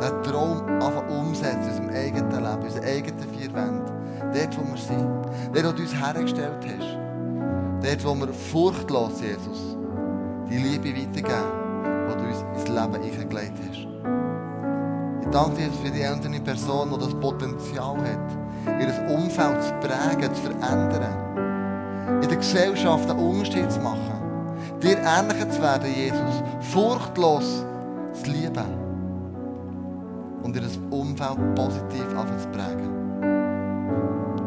den 0.00 0.22
Traum 0.22 0.62
einfach 0.66 1.08
umsetzen 1.08 1.62
in 1.62 1.68
unserem 1.68 1.88
eigenen 1.90 2.30
Leben, 2.30 2.60
in 2.60 2.64
unseren 2.64 2.84
eigenen 2.84 3.28
vier 3.30 3.54
Wänden. 3.54 3.96
Dort, 4.32 4.58
wo 4.58 4.70
wir 4.70 4.76
sind. 4.76 5.54
Dort, 5.54 5.66
wo 5.66 5.72
du 5.72 5.82
uns 5.82 5.94
hergestellt 5.94 6.64
hast. 6.64 6.98
Dort, 7.82 8.04
wo 8.04 8.14
wir 8.14 8.32
furchtlos, 8.32 9.20
Jesus, 9.20 9.76
die 10.50 10.58
Liebe 10.58 10.90
weitergeben, 10.90 12.06
die 12.08 12.16
du 12.16 12.28
uns 12.28 12.44
ins 12.54 12.68
Leben 12.68 12.94
eingelegt 12.94 13.58
hast. 13.68 13.86
Ich 15.22 15.32
danke 15.32 15.56
dir 15.56 15.72
für 15.72 15.90
die 15.90 16.04
einzelne 16.04 16.40
Person, 16.40 16.90
die 16.92 16.98
das 16.98 17.14
Potenzial 17.14 17.96
hat, 17.96 18.80
ihr 18.80 19.14
Umfeld 19.14 19.62
zu 19.62 19.72
prägen, 19.80 20.34
zu 20.34 20.42
verändern. 20.42 22.22
In 22.22 22.28
der 22.28 22.36
Gesellschaft 22.36 23.10
einen 23.10 23.18
Unterschied 23.18 23.70
zu 23.70 23.80
machen. 23.80 24.20
dir 24.82 24.98
ähnlicher 24.98 25.50
zu 25.50 25.60
werden, 25.60 25.88
Jesus, 25.92 26.42
furchtlos 26.60 27.64
zu 28.12 28.30
lieben 28.30 28.85
und 30.56 30.92
ihr 30.92 30.98
Umfeld 30.98 31.54
positiv 31.54 32.08
zu 32.08 32.48
prägen. 32.48 32.96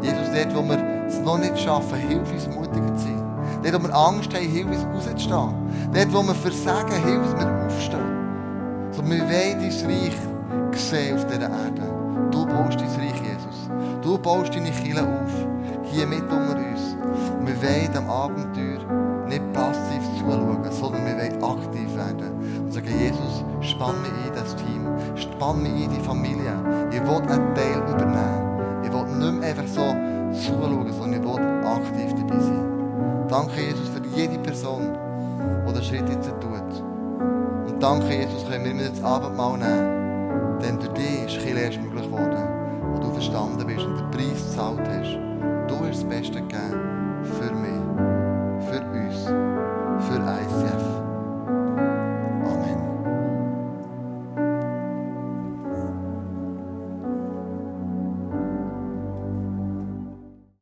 Jesus, 0.02 0.28
dort, 0.34 0.56
wo 0.56 0.62
wir 0.68 1.06
es 1.06 1.20
noch 1.20 1.38
nicht 1.38 1.58
schaffen, 1.58 1.98
hilf 1.98 2.32
uns 2.32 2.48
mutiger 2.48 2.96
zu 2.96 3.04
sein. 3.04 3.22
Dort, 3.62 3.74
wo 3.74 3.88
wir 3.88 3.94
Angst 3.94 4.34
haben, 4.34 4.48
hilf 4.48 4.66
uns 4.66 4.86
rauszustehen. 4.94 5.54
Dort, 5.92 6.12
wo 6.12 6.22
wir 6.22 6.34
versagen, 6.34 6.92
hilf 7.04 7.22
uns, 7.22 7.34
wir 7.38 7.66
aufstehen. 7.66 8.20
So, 8.92 9.04
wir 9.04 9.20
wollen 9.20 9.60
dein 9.60 9.90
Reich 9.90 10.16
sehen 10.72 11.16
auf 11.16 11.26
dieser 11.26 11.42
Erde. 11.42 11.82
Du 12.30 12.46
baust 12.46 12.80
dein 12.80 12.88
Reich, 12.88 13.20
Jesus. 13.22 13.70
Du 14.02 14.18
baust 14.18 14.54
deine 14.54 14.70
Kirche 14.70 15.02
auf, 15.02 15.32
hier 15.92 16.06
mit 16.06 16.22
unter 16.22 16.56
uns. 16.56 16.96
Und 17.38 17.46
wir 17.46 17.62
wollen 17.62 17.92
dem 17.92 18.08
Abenteuer 18.08 19.26
nicht 19.28 19.52
passiv 19.52 20.02
zuschauen, 20.18 20.58
sondern 20.70 21.06
wir 21.06 21.16
wollen 21.16 21.44
aktiv 21.44 21.96
werden. 21.96 22.64
Und 22.64 22.72
sagen, 22.72 22.88
Jesus, 22.98 23.44
spann 23.60 24.00
mich 24.02 24.10
in 24.10 24.26
das 24.26 24.29
Team, 24.29 24.29
spann 25.20 25.62
mich 25.62 25.84
in 25.84 25.90
die 25.90 26.00
Familie. 26.00 26.54
Ich 26.90 27.00
will 27.00 27.16
einen 27.16 27.54
Teil 27.54 27.78
übernehmen. 27.88 28.82
Ich 28.82 28.92
will 28.92 29.04
nicht 29.04 29.40
mehr 29.40 29.48
einfach 29.50 29.66
so 29.66 29.94
zuschauen, 30.32 30.92
sondern 30.92 31.20
ich 31.20 31.28
will 31.28 31.66
aktiv 31.66 32.14
dabei 32.18 32.40
sein. 32.40 33.26
Danke, 33.28 33.60
Jesus, 33.60 33.88
für 33.88 34.02
jede 34.16 34.38
Person, 34.38 34.96
die 35.66 35.72
den 35.72 35.82
Schritt 35.82 36.08
jetzt 36.08 36.28
tut. 36.28 36.84
Und 37.68 37.82
danke, 37.82 38.12
Jesus, 38.12 38.48
können 38.48 38.78
wir 38.78 38.88
das 38.88 39.02
Abendmahl 39.02 39.58
nehmen. 39.58 40.58
Denn 40.60 40.78
durch 40.78 40.92
dich 40.92 41.36
ist 41.36 41.46
erst 41.46 41.80
möglich 41.80 42.04
geworden, 42.04 42.36
wo 42.92 42.98
du 43.00 43.12
verstanden 43.12 43.66
bist 43.66 43.86
und 43.86 43.98
den 43.98 44.10
Preis 44.10 44.44
gezahlt 44.44 44.80
hast. 44.80 45.18
Du 45.68 45.78
hast 45.86 46.02
das 46.02 46.04
Beste 46.04 46.40
gegeben. 46.40 46.99